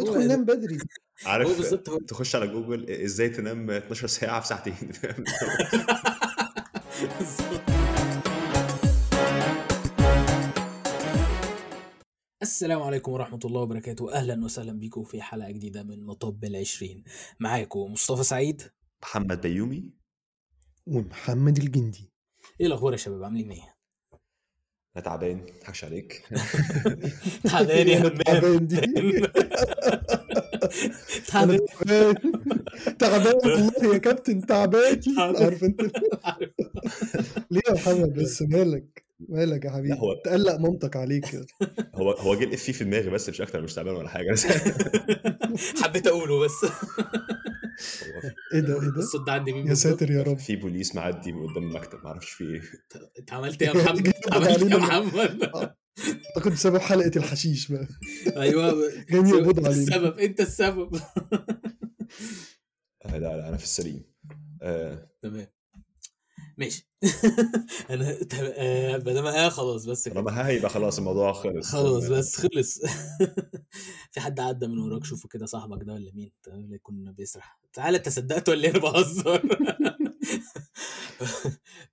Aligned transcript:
ادخل 0.00 0.28
نام 0.28 0.44
بدري. 0.44 0.76
هو 0.76 1.30
عارف 1.30 1.56
بالظبط 1.56 1.88
هو 1.88 1.98
تخش 1.98 2.36
على 2.36 2.46
جوجل 2.46 2.90
إزاي 2.90 3.28
تنام 3.28 3.70
12 3.70 4.06
ساعة 4.06 4.40
في 4.40 4.46
ساعتين. 4.46 4.74
بالظبط. 7.18 7.60
السلام 12.42 12.82
عليكم 12.82 13.12
ورحمة 13.12 13.40
الله 13.44 13.60
وبركاته. 13.60 14.12
أهلا 14.12 14.44
وسهلا 14.44 14.72
بكم 14.72 15.04
في 15.04 15.22
حلقة 15.22 15.50
جديدة 15.50 15.82
من 15.82 16.06
مطب 16.06 16.44
العشرين. 16.44 17.04
معاكم 17.40 17.92
مصطفى 17.92 18.24
سعيد. 18.24 18.62
محمد 19.02 19.40
بيومي 19.40 19.92
ومحمد 20.86 21.56
الجندي. 21.56 22.10
إيه 22.60 22.66
الأخبار 22.66 22.92
يا 22.92 22.96
شباب؟ 22.96 23.22
عاملين 23.22 23.50
إيه؟ 23.50 23.73
أنا 24.96 25.04
تعبان 25.04 25.36
ما 25.36 25.42
عليك. 25.84 26.22
تعبان 27.50 27.88
يا 27.88 27.98
همام. 28.00 28.16
تعبان 28.18 28.66
دي. 28.66 28.80
تعبان. 32.98 33.34
والله 33.44 33.92
يا 33.94 33.98
كابتن 33.98 34.46
تعبان. 34.46 35.00
عارف 35.18 35.64
أنت؟ 35.64 35.80
ليه 37.50 37.60
يا 37.68 37.72
محمد؟ 37.74 38.12
بس 38.14 38.42
مالك؟ 38.42 39.03
مالك 39.28 39.64
يا 39.64 39.70
حبيبي؟ 39.70 39.88
لا، 39.88 39.98
هو- 40.00 40.14
تقلق 40.24 40.56
مامتك 40.56 40.96
عليك 40.96 41.24
هو 41.94 42.10
هو 42.10 42.34
جه 42.34 42.44
الإفيه 42.44 42.72
في 42.72 42.84
دماغي 42.84 43.10
بس 43.10 43.28
مش 43.28 43.40
أكتر 43.40 43.62
مش 43.62 43.74
تعبان 43.74 43.94
ولا 43.94 44.08
حاجة. 44.08 44.32
بس 44.32 44.46
حبيت 45.82 46.06
أقوله 46.06 46.40
بس. 46.44 46.52
إيه 48.54 48.60
ده 48.60 48.74
إيه 48.82 48.88
ده؟ 48.88 48.98
الصوت 48.98 49.26
ده 49.26 49.32
عندي 49.32 49.52
مين 49.52 49.66
يا؟ 49.68 49.74
ساتر 49.74 50.10
يا 50.10 50.22
رب. 50.22 50.38
في 50.38 50.56
بوليس 50.56 50.94
معدي 50.94 51.32
من 51.32 51.46
قدام 51.46 51.62
المكتب 51.68 51.98
ما 51.98 52.06
أعرفش 52.08 52.30
في 52.30 52.44
إيه. 52.44 52.60
أنت 53.18 53.32
عملت 53.32 53.62
إيه 53.62 53.68
يا 53.68 53.74
محمد؟ 53.74 54.12
عملت 54.32 54.62
إيه 54.62 54.70
يا. 54.70 54.76
محمد؟ 54.76 55.50
اعتقد 56.36 56.52
بسبب 56.52 56.78
حلقة 56.78 57.10
الحشيش 57.16 57.72
بقى. 57.72 57.88
أيوه. 58.36 58.72
جايين 59.10 59.26
سبب- 59.26 59.34
يقبضوا 59.38 59.50
أنت 59.58 59.66
علينا. 59.66 59.82
السبب 59.82 60.18
أنت 60.18 60.40
السبب. 60.40 60.96
آه 63.06 63.18
لا 63.18 63.36
لا 63.36 63.48
أنا 63.48 63.56
في 63.56 63.64
السليم. 63.64 64.04
آه 64.62 65.10
تمام. 65.22 65.46
ماشي. 66.58 66.88
أنا 67.90 68.18
آه، 68.56 68.96
دام 68.96 69.26
آه 69.26 69.48
خلاص 69.48 69.84
بس 69.86 70.08
كده. 70.08 70.14
طالما 70.14 70.46
ها 70.46 70.48
يبقى 70.48 70.70
خلاص 70.70 70.98
الموضوع 70.98 71.32
خلص. 71.32 71.72
خلاص 71.72 72.04
بس 72.08 72.36
خلص. 72.36 72.78
في 74.12 74.20
حد 74.20 74.40
عدى 74.40 74.66
من 74.66 74.78
وراك 74.78 75.04
شوفه 75.04 75.28
كده 75.28 75.46
صاحبك 75.46 75.82
ده 75.84 75.92
ولا 75.92 76.12
مين؟ 76.14 76.32
تمام 76.42 76.74
يكون 76.74 77.12
بيسرح. 77.12 77.58
تعالى 77.72 77.96
أنت 77.96 78.08
صدقت 78.08 78.48
ولا 78.48 78.64
إيه؟ 78.64 78.70
أنا 78.70 78.78
بهزر. 78.78 79.42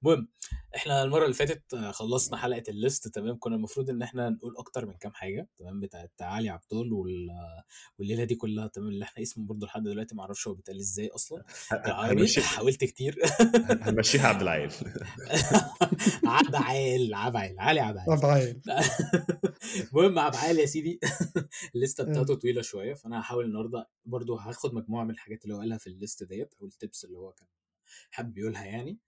المهم 0.03 0.27
إحنا 0.75 1.03
المرة 1.03 1.23
اللي 1.23 1.33
فاتت 1.33 1.73
آه، 1.73 1.91
خلصنا 1.91 2.37
حلقة 2.37 2.63
ال 2.69 2.77
list 2.77 3.07
تمام؟ 3.07 3.37
كنا 3.39 3.55
المفروض 3.55 3.89
إن 3.89 4.01
إحنا 4.01 4.29
نقول 4.29 4.57
أكتر 4.57 4.85
من 4.85 4.93
كام 4.93 5.13
حاجة 5.13 5.47
تمام؟ 5.57 5.79
بتاعت 5.79 6.11
علي 6.21 6.49
عبدول 6.49 6.93
وال... 6.93 7.27
والليلة 7.99 8.23
دي 8.23 8.35
كلها 8.35 8.67
تمام؟ 8.67 8.87
اللي 8.89 9.05
إحنا 9.05 9.23
اسمه 9.23 9.45
برضه 9.45 9.67
لحد 9.67 9.83
دلوقتي 9.83 10.15
ما 10.15 10.21
أعرفش 10.21 10.47
هو 10.47 10.53
بيتقال 10.53 10.79
إزاي 10.79 11.07
أصلا. 11.07 11.43
بالعربي 11.71 12.21
هنمشي 12.21 12.41
حاولت 12.41 12.83
كتير. 12.83 13.19
هنمشيها 13.81 14.27
عبد 14.27 14.41
العال. 14.41 14.71
عبعال 16.25 17.13
عبعال 17.13 17.59
علي 17.59 17.79
عبعال 17.79 18.11
ابعاد 18.11 18.61
المهم 19.93 20.19
عبعال 20.19 20.59
يا 20.59 20.65
سيدي 20.65 20.99
الليستة 21.75 22.03
آه. 22.03 22.07
بتاعته 22.07 22.35
طويلة 22.35 22.61
شوية 22.61 22.93
فأنا 22.93 23.19
هحاول 23.19 23.45
النهارده 23.45 23.89
برضو 24.05 24.35
هاخد 24.35 24.73
مجموعة 24.73 25.03
من 25.03 25.11
الحاجات 25.11 25.43
اللي 25.43 25.55
هو 25.55 25.59
قالها 25.59 25.77
في 25.77 25.87
الليست 25.87 26.23
ديت 26.23 26.53
أو 26.61 26.65
ال 26.65 26.73
tips 26.73 27.05
اللي 27.05 27.17
هو 27.17 27.31
كان 27.31 27.47
حابب 28.11 28.37
يقولها 28.37 28.65
يعني. 28.65 28.99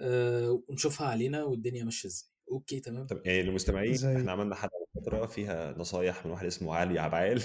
ونشوفها 0.00 1.06
علينا 1.06 1.44
والدنيا 1.44 1.84
ماشية 1.84 2.08
إزاي. 2.08 2.28
أوكي 2.50 2.80
تمام. 2.80 3.06
طب 3.06 3.20
يعني 3.24 3.42
للمستمعين 3.42 4.16
إحنا 4.16 4.32
عملنا 4.32 4.54
حلقة 4.54 4.85
فتره 5.06 5.26
فيها 5.26 5.78
نصايح 5.78 6.26
من 6.26 6.32
واحد 6.32 6.46
اسمه 6.46 6.74
علي 6.74 6.98
عبعال. 6.98 7.42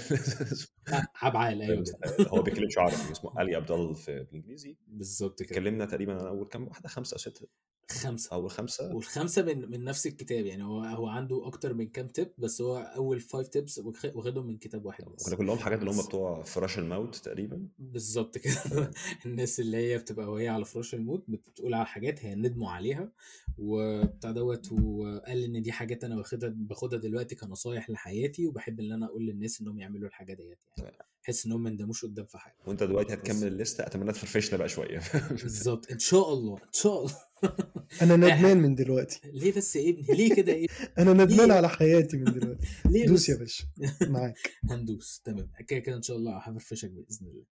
عبعال 1.22 1.62
أيوه. 1.62 1.84
هو 2.20 2.36
ما 2.36 2.42
بيتكلمش 2.42 2.78
عربي 2.78 3.12
اسمه 3.12 3.32
علي 3.38 3.54
عبد 3.56 3.70
الله 3.70 3.92
في 3.94 4.22
بالانجليزي 4.24 4.76
بالظبط 4.88 5.42
كده. 5.42 5.50
اتكلمنا 5.50 5.84
تقريبا 5.86 6.12
عن 6.20 6.26
اول 6.26 6.46
كام 6.48 6.68
واحدة 6.68 6.88
خمسة 6.88 7.14
أو 7.14 7.18
سته 7.18 7.46
خمسة. 7.90 8.32
اول 8.32 8.50
خمسه 8.50 8.94
والخمسة 8.94 9.42
من 9.42 9.70
من 9.70 9.84
نفس 9.84 10.06
الكتاب 10.06 10.46
يعني 10.46 10.64
هو 10.64 10.80
هو 10.84 11.06
عنده 11.06 11.46
أكتر 11.46 11.74
من 11.74 11.88
كام 11.88 12.08
tip 12.08 12.28
بس 12.38 12.60
هو 12.60 12.76
أول 12.78 13.20
five 13.20 13.48
tips 13.48 13.80
واخدهم 14.14 14.46
من 14.46 14.58
كتاب 14.58 14.84
واحد 14.84 15.04
بس. 15.04 15.26
كنا 15.26 15.36
كلهم 15.36 15.58
حاجات 15.58 15.78
اللي 15.80 15.90
هم. 15.90 16.06
بتوع 16.06 16.42
فراش 16.42 16.78
الموت 16.78 17.16
تقريبا؟ 17.16 17.68
بالظبط 17.78 18.38
كده. 18.38 18.90
الناس 19.26 19.60
اللي 19.60 19.76
هي 19.76 19.98
بتبقى 19.98 20.30
وهي 20.32 20.48
على 20.48 20.64
فراش 20.64 20.94
الموت 20.94 21.24
بتقول 21.28 21.74
على 21.74 21.86
حاجات 21.86 22.24
هي 22.24 22.34
ندموا 22.34 22.70
عليها 22.70 23.12
وبتاع 23.58 24.30
دوت 24.30 24.72
وقال 24.72 25.44
إن 25.44 25.62
دي 25.62 25.72
حاجات 25.72 26.04
أنا 26.04 26.16
واخدها 26.16 26.48
باخدها 26.56 26.98
دلوقتي 26.98 27.34
كنصايح 27.52 27.90
لحياتي 27.90 28.46
وبحب 28.46 28.80
إن 28.80 28.92
أنا 28.92 29.06
أقول 29.06 29.26
للناس 29.26 29.60
إنهم 29.60 29.78
يعملوا 29.78 30.08
الحاجة 30.08 30.34
ديت 30.34 30.58
يعني. 30.78 30.96
بحيث 31.22 31.46
انهم 31.46 31.62
ما 31.62 31.70
يندموش 31.70 32.04
قدام 32.04 32.26
في 32.26 32.38
حاجة. 32.38 32.56
وأنت 32.66 32.82
دلوقتي 32.82 33.14
هتكمل 33.14 33.46
الليستة 33.46 33.86
أتمنى 33.86 34.12
تفرفشنا 34.12 34.58
بقى 34.58 34.68
شوية. 34.68 35.00
بالظبط 35.30 35.90
إن 35.92 35.98
شاء 35.98 36.32
الله 36.32 36.56
إن 36.56 36.72
شاء 36.72 36.98
الله. 37.00 37.16
أنا 38.02 38.16
ندمان 38.36 38.56
من 38.56 38.74
دلوقتي. 38.74 39.20
ليه 39.24 39.52
بس 39.52 39.76
يا 39.76 39.90
ابني 39.90 40.06
ليه 40.18 40.34
كده 40.34 40.52
إيه؟ 40.52 40.66
أنا 40.98 41.12
ندمان؟ 41.12 41.50
على 41.50 41.68
حياتي 41.68 42.16
من 42.16 42.24
دلوقتي. 42.24 42.66
ليه 42.92 43.06
دوس؟ 43.06 43.28
يا 43.28 43.36
باشا. 43.36 43.64
معاك. 44.02 44.38
هندوس. 44.70 45.20
تمام. 45.24 45.50
كده 45.68 45.78
كده 45.78 45.96
إن 45.96 46.02
شاء 46.02 46.16
الله 46.16 46.38
هفرفشك 46.38 46.90
بإذن 46.90 47.26
الله. 47.26 47.44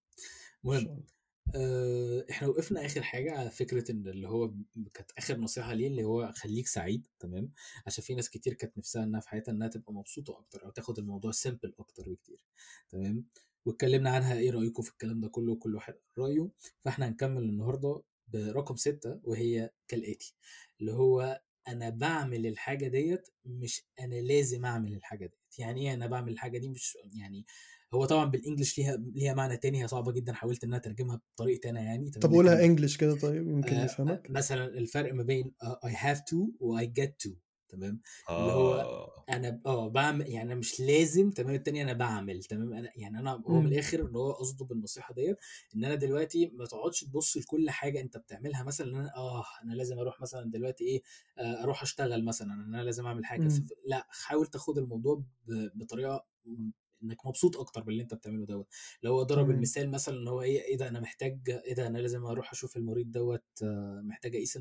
المهم 0.64 0.82
شاء 0.84 0.94
الله. 0.94 1.21
آه، 1.56 2.26
إحنا 2.32 2.48
وقفنا 2.48 2.86
آخر 2.86 3.02
حاجة 3.04 3.32
على 3.32 3.50
فكرة 3.52 3.92
إن 3.92 4.08
اللي 4.08 4.28
هو 4.30 4.54
كانت 4.94 5.12
آخر 5.18 5.38
نصيحة 5.38 5.74
ليه 5.74 5.88
اللي 5.88 6.04
هو 6.04 6.32
خليك 6.36 6.68
سعيد 6.68 7.08
تمام؟ 7.20 7.52
عشان 7.88 8.04
في 8.04 8.16
ناس 8.16 8.30
كتير 8.30 8.54
كانت 8.54 8.78
نفسها 8.78 9.04
إنها 9.04 9.20
في 9.20 9.30
حياتها 9.30 9.52
إنها 9.52 9.68
تبقى 9.68 9.94
مبسوطة 9.94 10.40
أكتر 10.40 10.66
أو 10.66 10.70
تاخد 10.70 11.00
الموضوع 11.00 11.32
سيمبل 11.32 11.74
أكتر 11.80 12.04
بكتير 12.10 12.44
تمام؟ 12.90 13.26
واتكلمنا 13.66 14.10
عنها 14.10 14.38
إيه 14.38 14.52
رأيكم 14.52 14.84
في 14.84 14.92
الكلام 14.92 15.22
ده 15.22 15.28
كله؟ 15.30 15.56
كل 15.56 15.76
واحد 15.76 15.96
رأيه. 16.18 16.50
فإحنا 16.82 17.08
هنكمل 17.08 17.44
النهارده 17.44 18.02
برقم 18.28 18.76
ستة 18.76 19.20
وهي 19.24 19.70
كالآتي 19.88 20.36
اللي 20.82 20.94
هو 20.94 21.42
أنا 21.68 21.90
بعمل 21.90 22.48
الحاجة 22.48 22.88
ديت 22.88 23.28
مش 23.46 23.84
أنا 24.00 24.16
لازم 24.16 24.66
أعمل 24.66 24.94
الحاجة 24.94 25.26
ديت. 25.26 25.60
يعني 25.60 25.82
إيه 25.82 25.94
أنا 25.94 26.08
بعمل 26.08 26.32
الحاجة 26.32 26.58
دي؟ 26.58 26.70
مش 26.70 26.98
يعني 27.14 27.46
هو 27.94 28.06
طبعا 28.06 28.26
بالانجلش 28.26 28.78
ليها 28.78 28.98
ليها 28.98 29.34
معنى 29.34 29.58
تاني 29.58 29.84
هي 29.84 29.88
صعبة 29.88 30.12
جدا 30.12 30.34
حاولت 30.34 30.64
ان 30.64 30.70
أنا 30.70 30.78
اترجمها 30.78 31.22
بطريقتي 31.36 31.70
أنا 31.70 31.82
يعني 31.82 32.10
تمام؟ 32.10 32.22
طب 32.30 32.34
قولها 32.36 32.66
انجلش 32.66 32.98
كده 32.98 33.16
طيب 33.16 33.48
يمكن 33.48 33.76
آه، 33.76 33.84
نفهمك 33.84 34.30
مثلا 34.32 34.66
الفرق 34.66 35.14
ما 35.14 35.24
بين 35.24 35.52
آه، 35.64 35.80
I 35.86 35.90
have 35.92 36.18
to 36.20 36.38
و 36.60 36.80
I 36.80 36.84
get 36.84 37.28
to 37.28 37.32
تمام 37.70 38.02
اللي 38.30 38.52
هو 38.52 38.74
آه 38.76 39.26
أنا 39.30 39.62
آه 39.66 39.90
بعمل 39.90 40.28
يعني 40.28 40.42
أنا 40.52 40.56
مش 40.60 40.80
لازم 40.80 41.30
تمام 41.32 41.56
التاني 41.56 41.82
أنا 41.82 41.94
بعمل 41.94 42.44
تمام 42.44 42.74
أنا 42.74 42.90
يعني 42.96 43.20
أنا 43.20 43.32
هو 43.32 43.60
من 43.60 43.66
مم. 43.66 43.72
الآخر 43.74 44.02
إن 44.10 44.16
هو 44.16 44.32
قصده 44.32 44.66
بالنصيحة 44.66 45.14
ديت 45.14 45.38
إن 45.76 45.86
أنا 45.86 45.96
دلوقتي 45.96 46.52
ما 46.54 46.66
تقعدش 46.66 47.04
تبص 47.04 47.38
لكل 47.38 47.70
حاجة 47.70 48.02
أنت 48.02 48.18
بتعملها 48.18 48.64
مثلا 48.64 48.88
إن 48.88 48.96
أنا 48.96 49.16
آه 49.16 49.44
أنا 49.64 49.74
لازم 49.74 50.00
أروح 50.00 50.22
مثلا 50.22 50.52
دلوقتي 50.52 50.84
إيه 50.84 51.02
آه 51.38 51.64
أروح 51.64 51.82
أشتغل 51.82 52.26
مثلا 52.26 52.54
إن 52.54 52.74
أنا 52.76 52.82
لازم 52.84 53.06
أعمل 53.06 53.26
حاجة 53.26 53.42
مم. 53.42 53.50
ف- 53.50 53.64
لأ 53.86 54.08
حاول 54.10 54.48
تاخد 54.48 54.78
الموضوع 54.78 55.16
ب- 55.48 55.70
بطريقة 55.80 56.26
إنك 57.04 57.26
مبسوط 57.26 57.58
أكتر 57.58 57.82
باللي 57.84 58.04
أنت 58.04 58.14
بتعمله 58.14 58.46
دوت 58.46 58.68
لو 59.04 59.24
ضرب 59.24 59.46
تمام. 59.46 59.52
المثال 59.56 59.92
مثلا 59.92 60.18
إن 60.18 60.28
هو 60.28 60.42
إيه 60.42 60.62
إيه 60.62 60.78
ده 60.78 60.88
أنا 60.88 61.00
محتاج 61.00 61.40
إيه 61.50 61.74
ده 61.76 61.88
أنا 61.88 61.98
لازم 61.98 62.26
أروح 62.26 62.52
أشوف 62.52 62.78
المريض 62.78 63.12
دوت 63.12 63.46
محتاج 64.04 64.36
أقيس 64.36 64.58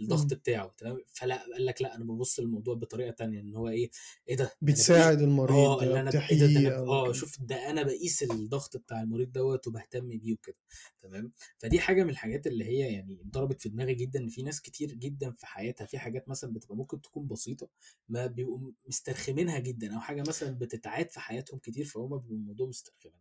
الضغط 0.00 0.32
مم. 0.32 0.38
بتاعه 0.38 0.74
تمام 0.78 0.98
فلأ 1.12 1.42
قال 1.52 1.66
لك 1.66 1.82
لأ 1.82 1.96
أنا 1.96 2.04
ببص 2.04 2.40
للموضوع 2.40 2.74
بطريقة 2.74 3.10
تانية 3.10 3.40
إن 3.40 3.54
هو 3.54 3.68
إيه 3.68 3.90
إيه 4.28 4.36
ده 4.36 4.52
بتساعد 4.62 5.22
المريض 5.22 5.56
آه 5.56 5.82
اللي 5.82 6.00
أنا 6.00 6.10
إيه 6.30 6.38
ده, 6.38 6.60
ده 6.60 6.76
آه. 6.78 7.12
شوف 7.12 7.40
ده 7.40 7.70
أنا 7.70 7.82
بقيس 7.82 8.22
الضغط 8.22 8.76
بتاع 8.76 9.00
المريض 9.02 9.32
دوت 9.32 9.66
وبهتم 9.66 10.08
بيه 10.08 10.32
وكده 10.32 10.56
تمام 11.02 11.32
فدي 11.58 11.80
حاجة 11.80 12.02
من 12.04 12.10
الحاجات 12.10 12.46
اللي 12.46 12.64
هي 12.64 12.78
يعني 12.92 13.22
ضربت 13.30 13.62
في 13.62 13.68
دماغي 13.68 13.94
جدا 13.94 14.20
إن 14.20 14.28
في 14.28 14.42
ناس 14.42 14.60
كتير 14.60 14.92
جدا 14.92 15.30
في 15.32 15.46
حياتها 15.46 15.84
في 15.86 15.98
حاجات 15.98 16.28
مثلا 16.28 16.52
بتبقى 16.52 16.76
ممكن 16.76 17.00
تكون 17.00 17.26
بسيطة 17.26 17.68
ما 18.08 18.26
بيبقوا 18.26 18.72
مسترخمينها 18.86 19.58
جدا 19.58 19.94
أو 19.94 20.00
حاجة 20.00 20.20
مثلا 20.28 20.50
بتتعاد 20.50 21.10
في 21.10 21.20
حياتهم 21.20 21.58
كتير 21.58 21.84
فهم 21.84 22.18
بيبقوا 22.18 22.36
الموضوع 22.36 22.66
مسترخمينها 22.68 23.20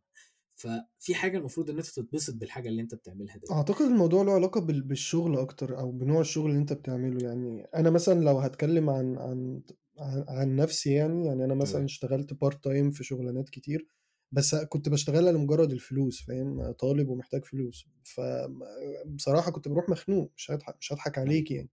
ففي 0.55 1.15
حاجة 1.15 1.37
المفروض 1.37 1.69
إن 1.69 1.77
أنت 1.77 1.85
تتبسط 1.87 2.35
بالحاجة 2.35 2.69
اللي 2.69 2.81
أنت 2.81 2.95
بتعملها 2.95 3.37
دي. 3.37 3.47
أعتقد 3.51 3.81
الموضوع 3.85 4.23
له 4.23 4.33
علاقة 4.33 4.61
بال- 4.61 4.81
بالشغل 4.81 5.37
أكتر 5.37 5.79
أو 5.79 5.91
بنوع 5.91 6.21
الشغل 6.21 6.49
اللي 6.49 6.61
أنت 6.61 6.73
بتعمله. 6.73 7.27
يعني 7.29 7.67
أنا 7.75 7.89
مثلا 7.89 8.19
لو 8.23 8.39
هتكلم 8.39 8.89
عن 8.89 9.17
عن 9.17 9.61
عن, 10.29 10.55
نفسي 10.55 10.93
يعني 10.93 11.25
يعني 11.25 11.45
أنا 11.45 11.53
مثلا 11.55 11.73
تمام. 11.73 11.85
اشتغلت 11.85 12.33
part 12.33 12.63
time 12.63 12.91
في 12.91 13.03
شغلانات 13.03 13.49
كتير 13.49 13.87
بس 14.31 14.55
كنت 14.55 14.89
بشتغلها 14.89 15.31
لمجرد 15.31 15.71
الفلوس 15.71 16.21
فاهم؟ 16.27 16.71
طالب 16.71 17.09
ومحتاج 17.09 17.45
فلوس. 17.45 17.85
فبصراحة 18.03 19.51
كنت 19.51 19.67
بروح 19.67 19.89
مخنوق 19.89 20.31
مش 20.37 20.51
هضحك 20.51 20.75
مش 20.79 20.93
هضحك 20.93 21.17
عليك 21.17 21.51
يعني. 21.51 21.69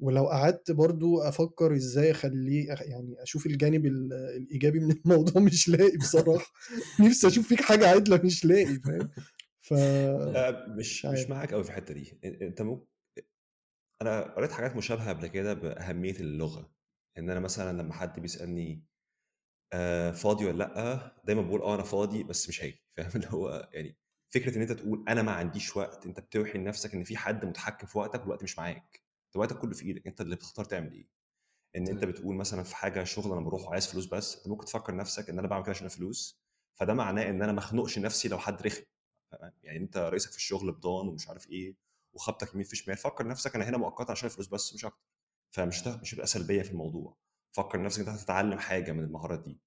ولو 0.00 0.26
قعدت 0.28 0.70
برضو 0.70 1.18
أفكر 1.22 1.76
إزاي 1.76 2.10
أخليه 2.10 2.68
يعني 2.68 3.22
أشوف 3.22 3.46
الجانب 3.46 3.86
ال- 3.86 4.12
الإيجابي 4.12 4.80
من 4.80 4.90
الموضوع 5.06 5.42
مش 5.42 5.68
لاقي 5.68 5.96
بصراحة. 5.98 6.52
نفسي 7.00 7.26
أشوف 7.26 7.48
فيك 7.48 7.60
حاجة 7.62 7.88
عدلة 7.88 8.20
مش 8.24 8.44
لاقي 8.44 8.80
فاهم؟ 8.80 9.10
ف 9.60 9.74
لا 10.34 10.68
مش 10.68 11.04
مش 11.06 11.30
معاك 11.30 11.52
قوي 11.54 11.64
في 11.64 11.70
الحتة 11.70 11.94
دي. 11.94 12.20
أنت 12.24 12.62
ممكن 12.62 12.86
أنا 14.02 14.20
قريت 14.34 14.52
حاجات 14.52 14.76
مشابهة 14.76 15.08
قبل 15.08 15.26
كده 15.26 15.54
بأهمية 15.54 16.16
اللغة. 16.20 16.72
إن 17.18 17.30
أنا 17.30 17.40
مثلا 17.40 17.82
لما 17.82 17.94
حد 17.94 18.20
بيسألني 18.20 18.84
آآ 19.72 20.12
فاضي 20.12 20.46
والّا 20.46 20.58
لأ، 20.64 21.16
دايمًا 21.24 21.42
باقول 21.42 21.62
آه 21.62 21.74
أنا 21.74 21.82
فاضي 21.82 22.22
بس 22.24 22.48
مش 22.48 22.64
هاجي، 22.64 22.84
فاهم؟ 22.96 23.10
اللي 23.16 23.28
هو 23.30 23.70
يعني 23.74 23.98
فكرة 24.34 24.56
إن 24.56 24.62
أنت 24.62 24.72
تقول 24.72 25.04
أنا 25.08 25.22
ما 25.22 25.32
عنديش 25.32 25.76
وقت، 25.76 26.06
أنت 26.06 26.20
بتوحي 26.20 26.58
لنفسك 26.58 26.94
إن 26.94 27.04
في 27.04 27.16
حد 27.16 27.44
متحكم 27.46 27.86
في 27.86 27.98
وقتك 27.98 28.20
والوقت 28.20 28.42
مش 28.42 28.58
معاك، 28.58 29.02
أنت 29.36 29.52
وقتك 29.52 29.58
كله 29.62 29.74
في 29.74 29.84
إيدك، 29.86 30.06
أنت 30.06 30.20
اللي 30.20 30.36
بتختار 30.36 30.64
تعمل. 30.64 31.06
إن 31.76 31.88
أنت 31.88 32.04
تمام. 32.04 32.06
بتقول 32.06 32.36
مثلًا 32.36 32.62
في 32.62 32.76
حاجة 32.76 33.04
شغل 33.04 33.32
أنا 33.32 33.40
باروحه 33.42 33.64
وعايز 33.68 33.86
فلوس 33.88 34.06
بس، 34.06 34.36
أنت 34.38 34.48
ممكن 34.48 34.66
تفكّر 34.66 34.96
نفسك 34.96 35.30
إن 35.30 35.38
أنا 35.38 35.48
باعمل 35.48 35.64
كده 35.64 35.70
عشان 35.72 35.86
الفلوس، 35.86 36.42
فده 36.74 36.94
معناه 36.94 37.30
إن 37.30 37.42
أنا 37.42 37.52
ما 37.52 37.58
أخنقش 37.58 37.98
نفسي 37.98 38.28
لو 38.28 38.38
حد 38.38 38.62
رخم،؟ 38.62 38.82
يعني 39.62 39.78
أنت 39.78 39.98
رئيسك 39.98 40.30
في 40.30 40.36
الشغل 40.36 40.72
بضان 40.72 41.08
ومش 41.08 41.28
عارف 41.28 41.50
إيه، 41.50 41.76
وخبطك 42.14 42.54
يمين 42.54 42.64
في 42.66 42.76
شمال، 42.76 42.96
فكّر 42.96 43.28
نفسك 43.28 43.56
أنا 43.56 43.68
هنا 43.68 43.78
مؤقتًا 43.78 44.12
عشان 44.12 44.26
الفلوس 44.30 44.48
بس 44.48 44.74
مش 44.74 44.84
أكتر، 44.84 45.04
فمش 45.50 45.86
مش 45.88 46.14
هتبقى 46.14 46.26
سلبية 46.26 46.62
في 46.62 46.70
الموضوع، 46.72 47.16
فكّر 47.52 47.82
نفسك 47.82 48.00
أنت 48.00 48.08
هتتعلم 48.08 48.58
حاجة 48.58 48.92
من 48.92 49.04
المهارات 49.04 49.44
دي. 49.44 49.60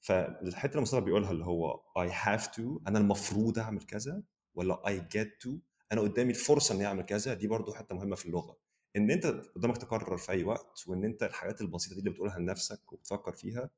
فالحتة 0.00 0.70
اللي 0.72 0.82
مصطفى 0.82 1.00
بيقولها 1.02 1.30
اللي 1.32 1.44
هو 1.46 1.82
I 1.98 2.10
have 2.12 2.44
to 2.56 2.60
أنا 2.88 2.98
المفروض 2.98 3.58
أعمل 3.58 3.82
كذا 3.82 4.22
ولا 4.54 4.82
I 4.86 5.14
get 5.16 5.28
to 5.46 5.50
أنا 5.92 6.00
قدامي 6.00 6.30
الفرصة 6.30 6.74
إني 6.74 6.86
أعمل 6.86 7.02
كذا 7.04 7.34
دي 7.34 7.48
برضو 7.48 7.74
حتة 7.74 7.94
مهمة 7.96 8.16
في 8.16 8.26
اللغة 8.26 8.58
إن 8.98 9.10
أنت 9.10 9.26
قدامك 9.26 9.76
تقرر 9.78 10.16
في 10.16 10.32
أي 10.32 10.44
وقت 10.44 10.84
وإن 10.88 11.04
أنت 11.04 11.22
الحاجات 11.22 11.60
البسيطة 11.60 11.94
دي 11.94 12.00
اللي 12.00 12.10
بتقولها 12.10 12.38
لنفسك 12.38 12.92
وبتفكر 12.92 13.32
فيها 13.32 13.70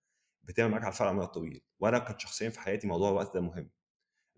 بتعمل 0.45 0.71
معاك 0.71 0.83
على 0.83 0.93
الفرق 0.93 1.07
على 1.07 1.13
المدى 1.15 1.27
الطويل. 1.27 1.63
وأنا 1.81 1.99
كنت 1.99 2.21
شخصيا 2.21 2.51
في 2.51 2.61
حياتي 2.61 2.87
موضوع 2.87 3.11
الوقت 3.11 3.35
ده 3.35 3.41
مهم. 3.41 3.71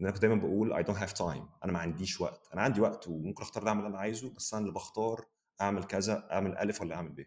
إن 0.00 0.06
أنا 0.06 0.10
كنت 0.10 0.22
دايما 0.22 0.36
بقول 0.40 0.84
I 0.84 0.86
don't 0.86 0.98
have 1.00 1.12
time 1.18 1.64
أنا 1.64 1.72
ما 1.72 1.78
عنديش 1.78 2.20
وقت. 2.20 2.48
أنا 2.54 2.62
عندي 2.62 2.80
وقت 2.80 3.08
وممكن 3.08 3.42
أختار 3.42 3.68
أعمل 3.68 3.80
اللي 3.80 3.90
أنا 3.90 3.98
عايزه 3.98 4.34
بس 4.34 4.54
أنا 4.54 4.62
اللي 4.62 4.74
بختار 4.74 5.26
أعمل 5.60 5.84
كذا 5.84 6.28
أعمل 6.32 6.58
ألف 6.58 6.80
ولا 6.80 6.94
أعمل 6.94 7.10
ب. 7.12 7.26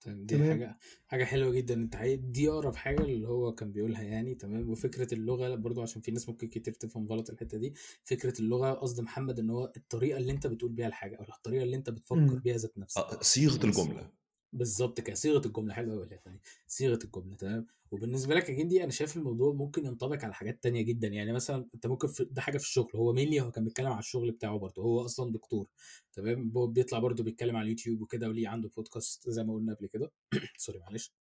تمام 0.00 0.24
دي 0.26 0.36
تمام. 0.36 0.50
حاجة 0.50 0.78
حاجة 1.06 1.24
حلوة 1.24 1.50
جدا 1.52 1.74
أنت 1.74 1.96
دي 2.20 2.48
أقرب 2.50 2.76
حاجة 2.76 3.02
اللي 3.02 3.28
هو 3.28 3.54
كان 3.54 3.72
بيقولها 3.72 4.02
يعني 4.02 4.34
تمام 4.34 4.70
وفكرة 4.70 5.14
اللغة 5.14 5.54
برضو 5.54 5.82
عشان 5.82 6.02
في 6.02 6.10
ناس 6.10 6.28
ممكن 6.28 6.48
كتير 6.48 6.74
تفهم 6.74 7.06
غلط 7.06 7.30
الحتة 7.30 7.58
دي 7.58 7.74
فكرة 8.04 8.40
اللغة 8.40 8.72
قصد 8.72 9.00
محمد 9.00 9.38
إن 9.38 9.50
هو 9.50 9.72
الطريقة 9.76 10.16
اللي 10.18 10.32
أنت 10.32 10.46
بتقول 10.46 10.72
بيها 10.72 10.86
الحاجة 10.86 11.16
أو 11.16 11.24
الطريقة 11.36 11.62
اللي 11.62 11.76
أنت 11.76 11.90
بتفكر 11.90 12.16
مم. 12.20 12.38
بيها 12.38 12.56
ذات 12.56 12.78
نفسها 12.78 13.02
آه، 13.12 13.22
صيغة. 13.22 13.64
الجملة 13.64 14.10
بالظبط 14.52 15.00
كده. 15.00 15.14
صيغة 15.16 15.46
الجملة 15.46 15.74
حلوة 15.74 15.94
قوي 15.96 16.06
دي. 16.06 16.18
صيغة 16.66 16.98
الجملة 17.04 17.36
تمام؟ 17.36 17.66
وبالنسبة 17.90 18.34
لك 18.34 18.50
جندي 18.50 18.82
أنا 18.84 18.90
شايف 18.90 19.16
الموضوع 19.16 19.52
ممكن 19.52 19.86
ينطبق 19.86 20.24
على 20.24 20.34
حاجات 20.34 20.62
تانية 20.62 20.82
جدا. 20.82 21.08
يعني 21.08 21.32
مثلا 21.32 21.66
أنت 21.74 21.86
ممكن 21.86 22.08
في 22.08 22.24
ده 22.24 22.40
حاجة 22.42 22.58
في 22.58 22.64
الشغل. 22.64 22.90
هو 22.96 23.12
مينلي 23.12 23.40
هو 23.40 23.50
كان 23.50 23.64
بيتكلم 23.64 23.86
على 23.86 23.98
الشغل 23.98 24.30
بتاعه 24.30 24.58
برضه. 24.58 24.82
هو 24.82 25.04
أصلا 25.04 25.32
دكتور 25.32 25.66
تمام؟ 26.12 26.52
هو 26.56 26.66
بيطلع 26.66 26.98
برضه 26.98 27.24
بيتكلم 27.24 27.56
على 27.56 27.64
اليوتيوب 27.64 28.00
وكده 28.02 28.28
وليه 28.28 28.48
عنده 28.48 28.70
بودكاست 28.76 29.30
زي 29.30 29.44
ما 29.44 29.54
قلنا 29.54 29.74
قبل 29.74 29.86
كده. 29.86 30.12
سوري 30.58 30.78
معلش. 30.78 31.12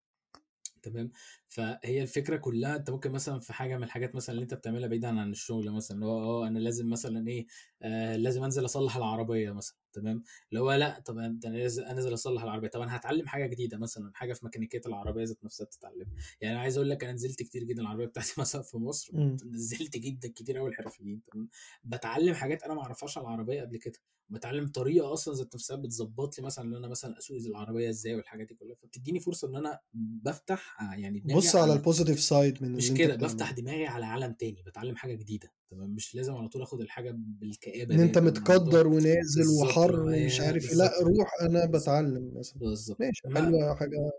تمام؟ 0.81 1.11
فهي 1.49 2.01
الفكرة 2.01 2.37
كلها 2.37 2.75
أنت 2.75 2.89
ممكن 2.89 3.11
مثلا 3.11 3.39
في 3.39 3.53
حاجة 3.53 3.77
من 3.77 3.83
الحاجات 3.83 4.15
مثلا 4.15 4.33
اللي 4.33 4.43
أنت 4.43 4.53
بتعملها 4.53 4.87
بعيدا 4.87 5.19
عن 5.19 5.31
الشغل 5.31 5.71
مثلا 5.71 5.95
اللي 5.95 6.05
هو 6.05 6.43
آه 6.43 6.47
أنا 6.47 6.59
لازم 6.59 6.89
مثلا 6.89 7.27
إيه 7.27 7.47
آه 7.81 8.15
لازم 8.15 8.43
أنزل 8.43 8.65
أصلح 8.65 8.97
العربية 8.97 9.51
مثلا 9.51 9.77
تمام؟ 9.93 10.23
اللي 10.49 10.61
هو 10.61 10.73
لأ 10.73 10.99
طب 10.99 11.17
أنا 11.17 11.39
لازم 11.43 11.83
أنزل 11.83 12.13
أصلح 12.13 12.43
العربية 12.43 12.67
طب 12.67 12.81
أنا 12.81 12.95
هتعلم 12.95 13.27
حاجة 13.27 13.47
جديدة 13.47 13.77
مثلا 13.77 14.11
حاجة 14.15 14.33
في 14.33 14.45
ميكانيكية 14.45 14.81
العربية 14.85 15.23
ذات 15.23 15.43
نفسها 15.43 15.65
تتعلم. 15.65 16.05
يعني 16.41 16.53
أنا 16.55 16.61
عايز 16.61 16.77
أقول 16.77 16.89
لك 16.89 17.03
أنا 17.03 17.13
نزلت 17.13 17.43
كتير 17.43 17.63
جدا 17.63 17.81
العربية 17.81 18.05
بتاعتي 18.05 18.33
مثلا 18.41 18.61
في 18.61 18.77
مصر 18.77 19.09
مم. 19.13 19.37
نزلت 19.45 19.97
جدا 19.97 20.29
كتير 20.29 20.57
قوي 20.57 20.69
الحرفيين 20.69 21.21
تمام؟ 21.33 21.49
بتعلم 21.83 22.33
حاجات 22.33 22.63
أنا 22.63 22.73
ما 22.73 22.81
أعرفهاش 22.81 23.17
على 23.17 23.27
العربية 23.27 23.61
قبل 23.61 23.77
كده 23.77 23.99
بتعلم 24.29 24.67
طريقة 24.67 25.13
أصلا 25.13 25.33
ذات 25.33 25.55
نفسها 25.55 25.77
بتظبط 25.77 26.39
لي 26.39 26.45
مثلا 26.45 26.65
إن 26.65 26.75
أنا 26.75 26.87
مثلا 26.87 27.17
أسوق 27.17 27.37
العربية 27.37 27.89
إزاي 27.89 28.15
والحاجات 28.15 28.47
دي 28.47 28.53
كلها 28.55 28.75
فبتديني 28.75 29.19
فرصة 29.19 29.47
إن 29.47 29.55
أنا 29.55 29.79
بفتح 29.93 30.81
آه، 30.81 30.95
يعني 30.95 31.19
دماغي 31.19 31.38
بص 31.39 31.55
على 31.55 31.63
على 31.63 31.73
ال 31.73 31.78
positive 31.78 32.19
side 32.19 32.63
من 32.63 32.71
مش 32.71 32.91
كده 32.91 33.15
بفتح 33.15 33.51
دماغي 33.51 33.85
على 33.87 34.05
عالم 34.05 34.33
تاني 34.33 34.63
بتعلم 34.65 34.95
حاجة 34.95 35.15
جديدة 35.15 35.51
تمام؟ 35.71 35.89
مش 35.89 36.15
لازم 36.15 36.33
على 36.35 36.47
طول 36.47 36.61
آخد 36.61 36.81
الحاجة 36.81 37.11
بالكآبة 37.17 37.95
إن 37.95 37.99
انت 37.99 38.17
متقدر 38.17 38.87
ونازل 38.87 39.47
وحر 39.61 39.95
هو 39.95 40.07
ومش 40.07 40.41
عارف 40.41 40.69
إيه 40.69 40.75
لأ 40.75 40.91
روح 41.01 41.29
أنا 41.41 41.65
بتعلم 41.65 42.31
مثلا. 42.35 42.59
بالظبط. 42.59 42.99
ماشي 43.01 43.21
حلوة 43.35 43.75
حاجة 43.75 44.11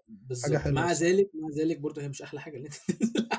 حاجة 0.43 0.59
حلوة. 0.59 0.75
مع 0.81 0.93
ذلك 0.93 1.31
مع 1.35 1.49
ذلك 1.63 1.79
برضه 1.79 2.03
هي 2.03 2.09
مش 2.09 2.23
أحلى 2.23 2.41
حاجة 2.41 2.57
اللي 2.57 2.69
أنت 2.69 2.75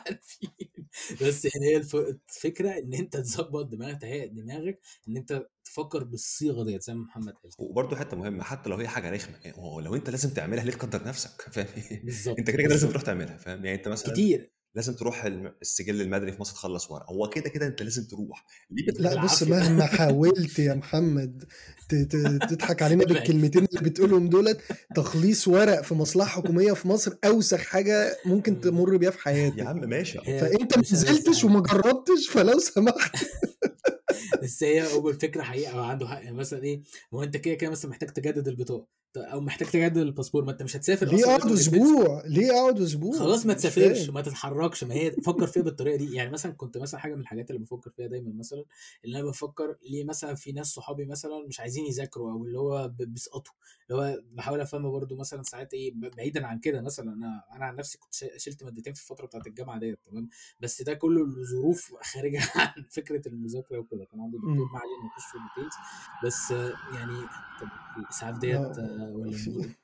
بس 1.27 1.45
يعني 1.45 1.65
هي 1.71 1.77
الف- 1.77 1.95
الفكرة 1.95 2.69
إن 2.79 2.93
أنت 2.93 3.17
تظبط 3.17 3.65
دماغك 3.65 4.01
تهيئ 4.01 4.27
دماغك 4.27 4.79
إن 5.07 5.17
أنت 5.17 5.47
تفكر 5.65 6.03
بالصيغة 6.03 6.63
ديت 6.63 6.81
زي 6.83 6.93
ما 6.93 7.01
محمد 7.03 7.33
قال. 7.33 7.41
كده 7.43 7.51
وبرضه 7.59 7.95
حتة 7.95 8.17
مهمة 8.17 8.43
حتى 8.43 8.69
لو 8.69 8.75
هي 8.77 8.87
حاجة 8.87 9.09
رخمة 9.09 9.35
يعني 9.45 9.57
لو 9.81 9.95
أنت 9.95 10.09
لازم 10.09 10.29
تعملها 10.29 10.63
ليه 10.63 10.71
تقدر 10.73 11.07
نفسك؟ 11.07 11.41
فاهم 11.53 11.67
بالظبط 12.03 12.39
أنت 12.39 12.49
كده 12.49 12.57
كده 12.63 12.69
لازم 12.69 12.89
تروح 12.89 13.01
تعملها 13.03 13.37
فاهم؟ 13.37 13.65
يعني 13.65 13.77
أنت 13.77 13.87
مثلا 13.87 14.13
كتير. 14.13 14.51
لازم 14.75 14.93
تروح 14.93 15.25
السجل 15.61 16.01
المدني 16.01 16.31
في 16.31 16.41
مصر 16.41 16.53
تخلص 16.53 16.91
ورق 16.91 17.11
هو 17.11 17.29
كده 17.29 17.49
كده 17.49 17.67
انت 17.67 17.81
لازم 17.81 18.03
تروح. 18.03 18.45
ليه. 18.71 18.85
لا 18.99 19.23
بص 19.23 19.43
مهما 19.43 19.85
حاولت 19.85 20.59
يا 20.59 20.73
محمد 20.73 21.43
ت- 21.89 21.95
ت- 21.95 22.49
تضحك 22.49 22.81
علينا 22.81 23.05
بالكلمتين 23.13 23.65
اللي 23.65 23.89
بتقولهم 23.89 24.29
دولت 24.29 24.61
تخليص 24.95 25.47
ورق 25.47 25.81
في 25.81 25.93
مصلحة 25.93 26.41
حكومية 26.41 26.73
في 26.73 26.87
مصر 26.87 27.13
أوسخ 27.25 27.57
حاجة 27.59 28.17
ممكن 28.25 28.61
تمر 28.61 28.97
بيها 28.97 29.11
في 29.11 29.17
يا 29.17 29.21
حياتك 29.23 29.59
عم 29.59 29.89
ماشي. 29.89 30.17
فأنت 30.19 30.77
ما 30.77 30.83
نزلتش 30.91 31.37
حاجة 31.41 31.45
وما 31.51 31.59
جربتش 31.61 32.29
فلو 32.29 32.59
سمحت. 32.59 33.15
بس 34.43 34.63
هي 34.63 34.97
الفكرة 35.09 35.41
حقيقة 35.41 35.85
عنده 35.85 36.07
حق. 36.07 36.23
يعني 36.23 36.35
مثلا 36.37 36.63
إيه 36.63 36.81
هو 37.13 37.23
أنت 37.23 37.37
كده 37.37 37.53
كده 37.53 37.69
مثلا 37.69 37.91
محتاج 37.91 38.09
تجدد 38.09 38.47
البطاقة. 38.47 39.00
أو 39.17 39.41
محتاج 39.41 39.67
تجدد 39.69 39.97
الباسبور 39.97 40.45
ما 40.45 40.51
أنت 40.51 40.63
مش 40.63 40.75
هتسافر 40.75 41.05
ليه 41.07 41.23
أقعد 41.25 41.51
أسبوع؟ 41.51 42.23
ليه 42.25 42.51
أقعد 42.51 42.81
أسبوع؟ 42.81 43.19
خلاص 43.19 43.45
ما 43.45 43.53
تسافرش 43.53 44.09
ما 44.09 44.21
تتحركش 44.21 44.83
ما 44.83 44.93
هي 44.93 45.11
فكر 45.11 45.47
فيها 45.47 45.63
بالطريقة 45.63 45.97
دي. 45.97 46.15
يعني 46.15 46.29
مثلا 46.29 46.51
كنت 46.51 46.77
مثلا 46.77 46.99
حاجة 46.99 47.15
من 47.15 47.21
الحاجات 47.21 47.49
اللي 47.51 47.61
بفكر 47.61 47.91
فيها 47.91 48.07
دايما 48.07 48.31
مثلا 48.33 48.63
اللي 49.05 49.19
أنا 49.19 49.27
بفكر 49.29 49.75
ليه 49.89 50.03
مثلا 50.03 50.35
في 50.35 50.51
ناس 50.51 50.67
صحابي 50.67 51.05
مثلا 51.05 51.45
مش 51.47 51.59
عايزين 51.59 51.85
يذاكروا 51.85 52.31
أو 52.31 52.45
اللي 52.45 52.59
هو 52.59 52.87
بيسقطوا. 52.99 53.53
اللي 53.89 54.01
هو 54.01 54.21
بحاول 54.31 54.61
أفهمه 54.61 54.91
برضو 54.91 55.15
مثلا 55.15 55.43
ساعات 55.43 55.73
إيه 55.73 55.93
بعيدا 55.95 56.45
عن 56.47 56.59
كده 56.59 56.81
مثلا. 56.81 57.13
أنا 57.13 57.43
أنا 57.55 57.65
عن 57.65 57.75
نفسي 57.75 57.97
كنت 57.97 58.13
شلت 58.37 58.63
مادتين 58.63 58.93
في 58.93 59.01
الفترة 59.01 59.25
بتاعت 59.25 59.47
الجامعة 59.47 59.79
ديت 59.79 59.99
تمام؟ 60.05 60.29
بس 60.59 60.81
ده 60.81 60.93
كله 60.93 61.25
لظروف 61.27 61.93
خارجة 62.01 62.39
عن 62.55 62.83
فكرة 62.89 63.27
المذاكرة 63.27 63.77
وكده. 63.79 64.05
كان 64.05 64.21
عندي 64.21 64.37
دكتور. 64.37 64.51
ما 64.53 64.79
علينا 64.79 65.05
نخش 65.05 65.23
في 65.31 65.37
ال 65.37 65.42
details 65.42 65.73
بس 66.25 66.51
يعني 66.95 67.19
طب 67.61 67.67
الإسعاف 67.97 68.37
ديت 68.37 69.00
ولا 69.09 69.37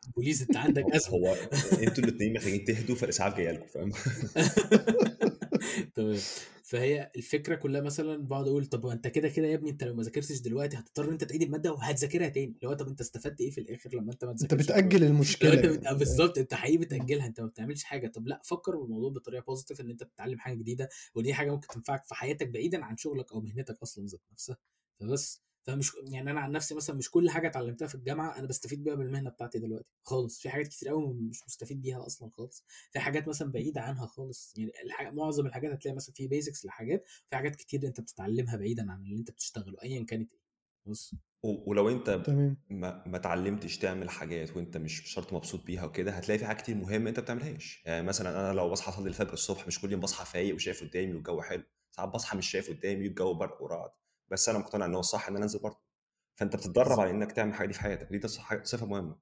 البوليس 0.07 0.41
انت 0.41 0.57
عندك 0.57 0.83
أزمة. 0.95 1.13
هو 1.13 1.35
أنتوا 1.83 2.03
الاثنين 2.03 2.33
محتاجين 2.33 2.65
تهدوا 2.65 2.95
فالاسعاف 2.95 3.37
جاية 3.37 3.51
لكم 3.51 3.67
فاهم؟ 3.67 3.91
تمام. 5.95 6.17
فهي 6.63 7.11
الفكرة 7.15 7.55
كلها 7.55 7.81
مثلا 7.81 8.27
بقعد 8.27 8.47
أقول 8.47 8.65
طب 8.65 8.85
أنت 8.85 9.07
كده 9.07 9.29
كده 9.29 9.47
يا 9.47 9.55
ابني 9.55 9.69
أنت 9.69 9.83
لو 9.83 9.95
ما 9.95 10.03
ذاكرتش 10.03 10.39
دلوقتي 10.41 10.77
هتضطر 10.77 11.11
أنت 11.11 11.23
تعيد 11.23 11.41
المادة 11.41 11.73
وهتذاكرها 11.73 12.29
تاني. 12.29 12.45
اللي 12.55 12.67
هو 12.67 12.73
طب 12.73 12.87
أنت 12.87 13.01
استفدت 13.01 13.41
إيه 13.41 13.49
في 13.51 13.61
الآخر 13.61 13.89
لما 13.95 14.11
أنت 14.11 14.25
ما 14.25 14.31
أنت 14.31 14.53
لو 14.93 15.07
المشكلة 15.07 15.53
أنت 15.53 15.63
يعني. 15.63 15.77
بت... 15.77 15.85
آه 15.85 15.93
بالظبط. 15.93 16.37
أنت 16.37 16.53
حقيقي 16.53 16.77
بتأجلها. 16.77 17.27
أنت 17.27 17.41
ما 17.41 17.47
بتعملش 17.47 17.83
حاجة. 17.83 18.07
طب 18.07 18.27
لأ 18.27 18.41
فكر 18.43 18.75
بالموضوع 18.75 19.09
بطريقة 19.09 19.43
positive 19.43 19.81
إن 19.81 19.89
أنت 19.89 20.03
بتتعلم 20.03 20.39
حاجة 20.39 20.55
جديدة 20.55 20.89
ودي 21.15 21.33
حاجة 21.33 21.51
ممكن 21.51 21.67
تنفعك 21.67 22.03
في 22.05 22.15
حياتك 22.15 22.47
بعيدا 22.47 22.85
عن 22.85 22.97
شغلك 22.97 23.31
أو 23.33 23.41
مهنتك 23.41 23.81
أصلا 23.81 24.05
ذات 24.05 24.21
نفسها. 24.31 24.57
فبس 24.99 25.41
فمش 25.67 25.91
يعني 26.11 26.31
أنا 26.31 26.39
عن 26.39 26.51
نفسي 26.51 26.75
مثلا 26.75 26.95
مش 26.95 27.11
كل 27.11 27.29
حاجة 27.29 27.47
اتعلمتها 27.47 27.87
في 27.87 27.95
الجامعة 27.95 28.37
أنا 28.39 28.47
بستفيد 28.47 28.83
بيها 28.83 28.95
بالمهنة 28.95 29.29
بتاعتي 29.29 29.59
دلوقتي 29.59 29.85
خالص. 30.03 30.39
في 30.41 30.49
حاجات 30.49 30.67
كتير 30.67 30.89
قوي 30.89 31.13
مش 31.13 31.43
مستفيد 31.47 31.81
بيها 31.81 32.05
أصلا 32.05 32.29
خالص. 32.37 32.65
في 32.91 32.99
حاجات 32.99 33.27
مثلا 33.27 33.51
بعيدة 33.51 33.81
عنها 33.81 34.05
خالص. 34.05 34.53
يعني 34.57 34.71
الح... 34.85 35.01
معظم 35.01 35.45
الحاجات 35.45 35.71
هتلاقي 35.71 35.95
مثلا 35.95 36.15
في 36.15 36.27
basics 36.27 36.65
لحاجات 36.65 37.03
في 37.29 37.35
حاجات 37.35 37.55
كتير 37.55 37.87
أنت 37.87 38.01
بتتعلمها 38.01 38.55
بعيدا 38.57 38.91
عن 38.91 39.03
اللي 39.03 39.15
أنت 39.17 39.31
بتشتغله 39.31 39.77
ايا 39.83 40.03
كانت 40.05 40.31
إيه. 40.33 40.39
بص. 40.85 41.15
ولو 41.43 41.89
أنت 41.89 42.09
تمام. 42.09 42.57
ما 42.69 43.03
ما 43.07 43.17
اتعلمتش 43.17 43.77
تعمل 43.77 44.09
حاجات 44.09 44.57
وأنت 44.57 44.77
مش 44.77 45.01
شرط 45.13 45.33
مبسوط 45.33 45.63
بيها 45.65 45.85
وكده 45.85 46.11
هتلاقي 46.11 46.37
في 46.39 46.45
حاجات 46.45 46.61
كتير 46.61 46.75
مهمة 46.75 47.09
أنت 47.09 47.19
ما 47.19 47.23
بتعملهاش. 47.23 47.83
يعني 47.85 48.07
مثلا 48.07 48.39
أنا 48.39 48.53
لو 48.53 48.69
بصحى 48.69 48.89
اصلي 48.91 49.07
الفجر 49.09 49.33
الصبح 49.33 49.67
مش 49.67 49.81
كل 49.81 49.91
يوم 49.91 50.01
بصحى 50.01 50.25
فايق 50.25 50.55
وشايف 50.55 50.83
قدامي 50.83 51.13
والجو 51.13 51.41
حلو. 51.41 51.63
ساعات 51.91 52.09
بصحى 52.09 52.37
مش 52.37 52.51
شايف 52.51 52.69
قدامي 52.69 53.03
والجو 53.07 53.33
برق 53.33 53.61
ورعد. 53.63 53.89
بس 54.31 54.49
أنا 54.49 54.59
مقتنع 54.59 54.85
إن 54.85 54.93
هو 54.93 54.99
الصح 54.99 55.27
إن 55.27 55.35
أنا 55.35 55.43
أنزل 55.43 55.59
برضه 55.59 55.79
فأنت 56.35 56.55
بتتدرب 56.55 56.99
على 56.99 57.11
إنك 57.11 57.31
تعمل 57.31 57.53
حاجة 57.53 57.67
دي 57.67 57.73
في 57.73 57.81
حياتك. 57.81 58.07
دي 58.11 58.27
صفة 58.63 58.85
مهمة. 58.85 59.15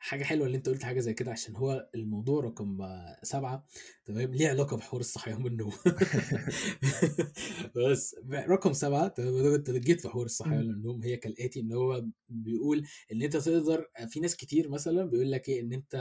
حاجة 0.00 0.24
حلوة 0.24 0.46
اللي 0.46 0.56
أنت 0.58 0.68
قلت 0.68 0.82
حاجة 0.82 1.00
زي 1.00 1.14
كده 1.14 1.30
عشان 1.32 1.56
هو 1.56 1.90
الموضوع 1.94 2.40
رقم 2.44 2.78
سبعة 3.22 3.66
تمام؟ 4.04 4.34
ليه 4.34 4.48
علاقة 4.48 4.76
بحوار 4.76 5.00
الصحيان 5.00 5.40
من 5.42 5.46
النوم 5.46 5.72
بس 7.76 8.16
رقم 8.32 8.72
سبعة 8.72 9.08
تمام؟ 9.08 9.54
أنت 9.54 9.70
جيت 9.70 10.00
في 10.00 10.08
حوار 10.08 10.24
الصحيان 10.24 10.64
من 10.66 10.74
النوم 10.74 11.02
هي 11.02 11.16
كالآتي 11.16 11.60
إن 11.60 11.72
هو 11.72 12.04
بيقول 12.28 12.86
إن 13.12 13.22
أنت 13.22 13.36
تقدر 13.36 13.86
في 14.08 14.20
ناس 14.20 14.36
كتير 14.36 14.68
مثلا 14.68 15.04
بيقول 15.04 15.30
لك 15.30 15.48
إيه 15.48 15.60
إن 15.60 15.72
أنت 15.72 15.94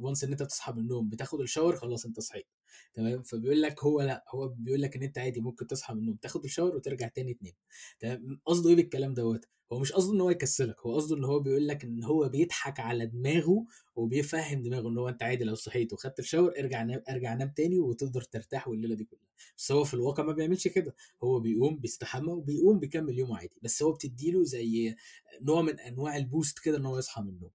وانس 0.00 0.24
إن 0.24 0.30
أنت 0.30 0.42
بتصحى 0.42 0.72
من 0.72 0.78
النوم 0.78 1.08
بتاخد 1.08 1.40
الشاور 1.40 1.76
خلاص 1.76 2.06
أنت 2.06 2.20
صحيت. 2.20 2.46
تمام؟ 2.94 3.22
فبيقول 3.22 3.62
لك 3.62 3.84
هو 3.84 4.00
لأ 4.02 4.24
هو 4.28 4.48
بيقول 4.48 4.82
لك 4.82 4.96
إن 4.96 5.02
أنت 5.02 5.18
عادي 5.18 5.40
ممكن 5.40 5.66
تصحى 5.66 5.94
من 5.94 6.00
النوم 6.00 6.16
تاخد 6.16 6.44
الشاور 6.44 6.76
وترجع 6.76 7.08
تاني 7.08 7.34
تنام. 7.34 7.52
تمام؟ 8.00 8.40
قصده 8.46 8.70
إيه 8.70 8.76
بالكلام 8.76 9.14
دوت 9.14 9.44
هو 9.72 9.78
مش 9.78 9.92
قصده 9.92 10.12
إن 10.14 10.20
هو 10.20 10.30
يكسلك 10.30 10.80
هو 10.80 10.94
قصده 10.94 11.16
إن 11.16 11.24
هو 11.24 11.40
بيقول 11.40 11.68
لك 11.68 11.84
إن 11.84 12.04
هو 12.04 12.28
بيضحك 12.28 12.80
على 12.80 13.06
دماغه 13.06 13.66
وبيفهم 13.96 14.62
دماغه 14.62 14.88
إن 14.88 14.98
هو 14.98 15.08
أنت 15.08 15.22
عادي 15.22 15.44
لو 15.44 15.54
صحيت 15.54 15.92
وخدت 15.92 16.18
الشاور 16.18 16.58
ارجع 16.58 16.82
نام 16.82 17.02
ارجع 17.08 17.34
نام 17.34 17.48
تاني 17.56 17.78
وتقدر 17.80 18.22
ترتاح 18.22 18.68
والليلة 18.68 18.94
دي 18.94 19.04
كلها. 19.04 19.20
بس 19.58 19.72
هو 19.72 19.84
في 19.84 19.94
الواقع 19.94 20.22
ما 20.24 20.32
بيعملش 20.32 20.68
كده 20.68 20.94
هو 21.24 21.40
بيقوم 21.40 21.76
بيستحمى 21.78 22.32
وبيقوم 22.32 22.78
بيكمل 22.78 23.18
يومه 23.18 23.36
عادي 23.38 23.56
بس 23.62 23.82
هو 23.82 23.92
بتديله 23.92 24.44
زي 24.44 24.96
نوع 25.42 25.62
من 25.62 25.80
أنواع 25.80 26.16
ال 26.16 26.23
boost 26.23 26.58
كده 26.58 26.76
إن 26.78 26.86
هو 26.86 26.98
يصحى 26.98 27.22
من 27.22 27.28
النوم. 27.28 27.50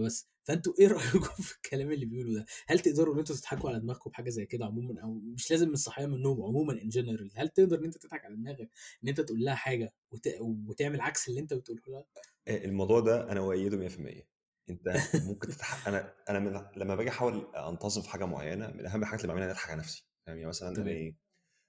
بس 0.00 0.28
فأنتوا 0.44 0.72
إيه 0.78 0.86
رأيكم 0.88 1.42
في 1.42 1.54
الكلام 1.56 1.92
اللي 1.92 2.06
بيقوله 2.06 2.34
ده؟ 2.34 2.46
هل 2.66 2.78
تقدروا 2.78 3.14
إن 3.14 3.18
أنتوا 3.18 3.36
تضحكوا 3.36 3.70
على 3.70 3.80
دماغكم 3.80 4.10
بحاجة 4.10 4.30
زي 4.30 4.46
كده 4.46 4.64
عموما؟ 4.64 5.02
أو 5.02 5.14
مش 5.14 5.50
لازم 5.50 5.68
من 5.68 5.74
الصحيان 5.74 6.08
من 6.10 6.14
النوم 6.16 6.42
عموما 6.42 6.72
in 6.82 6.88
general 6.88 7.30
هل 7.34 7.48
تقدر 7.48 7.78
إن 7.78 7.84
أنت 7.84 7.98
تضحك 7.98 8.24
على 8.24 8.36
دماغك 8.36 8.70
إن 9.04 9.08
أنت 9.08 9.20
تقول 9.20 9.44
لها 9.44 9.54
حاجة 9.54 9.94
وت... 10.10 10.28
وتعمل 10.40 11.00
عكس 11.00 11.28
اللي 11.28 11.40
أنت 11.40 11.54
بتقوله 11.54 11.82
لها؟ 11.88 12.04
آه، 12.48 12.64
الموضوع 12.64 13.00
ده 13.00 13.32
أنا 13.32 13.40
أؤيده 13.40 13.88
100% 13.88 14.34
أنت 14.70 14.82
ممكن 15.28 15.48
تتح... 15.48 15.88
أنا 15.88 16.14
أنا 16.30 16.38
من... 16.38 16.66
لما 16.76 16.94
باجي 16.94 17.10
أحاول 17.10 17.54
انتظم 17.56 18.02
في 18.02 18.08
حاجة 18.10 18.24
معينة 18.24 18.70
من 18.70 18.86
أهم 18.86 19.02
الحاجات 19.02 19.20
اللي 19.20 19.28
بعملها 19.28 19.46
اني 19.46 19.52
أضحك 19.52 19.70
على 19.70 19.78
نفسي. 19.80 20.06
يعني 20.26 20.46
مثلا 20.46 20.68
أنا 20.68 20.90
إيه 20.90 21.16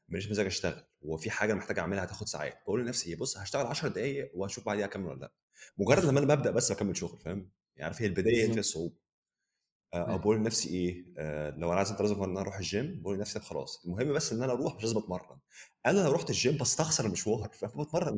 ماليش 0.09 0.31
مزاج 0.31 0.45
أشتغل 0.45 0.83
وفي 1.01 1.29
حاجة 1.31 1.53
محتاج 1.53 1.79
أعملها 1.79 2.03
هتاخد 2.03 2.27
ساعات. 2.27 2.61
بقول 2.63 2.81
لنفسي 2.81 3.09
إيه 3.09 3.15
بص 3.15 3.37
هشتغل 3.37 3.65
10 3.65 3.89
دقائق 3.89 4.31
وأشوف 4.35 4.65
بعديها 4.65 4.85
أكمل 4.85 5.05
ولا 5.05 5.19
لأ. 5.19 5.33
مجرد 5.77 6.05
لما 6.05 6.19
أنا 6.19 6.35
ببدأ 6.35 6.51
بس 6.51 6.71
بكمل 6.71 6.97
شغل 6.97 7.19
فاهم؟ 7.19 7.51
يعني 7.75 7.85
عارف 7.85 8.01
هي 8.01 8.07
البداية 8.07 8.43
هي 8.43 8.51
فيها 8.51 8.59
الصعوبة. 8.59 8.95
آه، 9.93 9.97
أو 9.97 10.05
فاهم. 10.07 10.17
بقول 10.17 10.37
لنفسي 10.37 10.69
إيه 10.69 11.05
آه، 11.17 11.49
لو 11.49 11.69
أنا 11.69 11.77
عايز 11.77 11.91
انتظم 11.91 12.23
إن 12.23 12.29
أنا 12.29 12.39
أروح 12.41 12.57
الجيم 12.57 13.01
بقول 13.01 13.17
لنفسي 13.17 13.39
خلاص. 13.39 13.85
المهم 13.85 14.13
بس 14.13 14.33
إن 14.33 14.43
أنا 14.43 14.53
أروح 14.53 14.75
مش 14.75 14.83
لازم 14.83 14.97
أتمرن. 14.97 15.39
أنا 15.85 15.99
لو 15.99 16.11
رحت 16.11 16.29
الجيم 16.29 16.57
بستخسر 16.57 17.05
المشوار 17.05 17.49
فبتمرن 17.53 18.17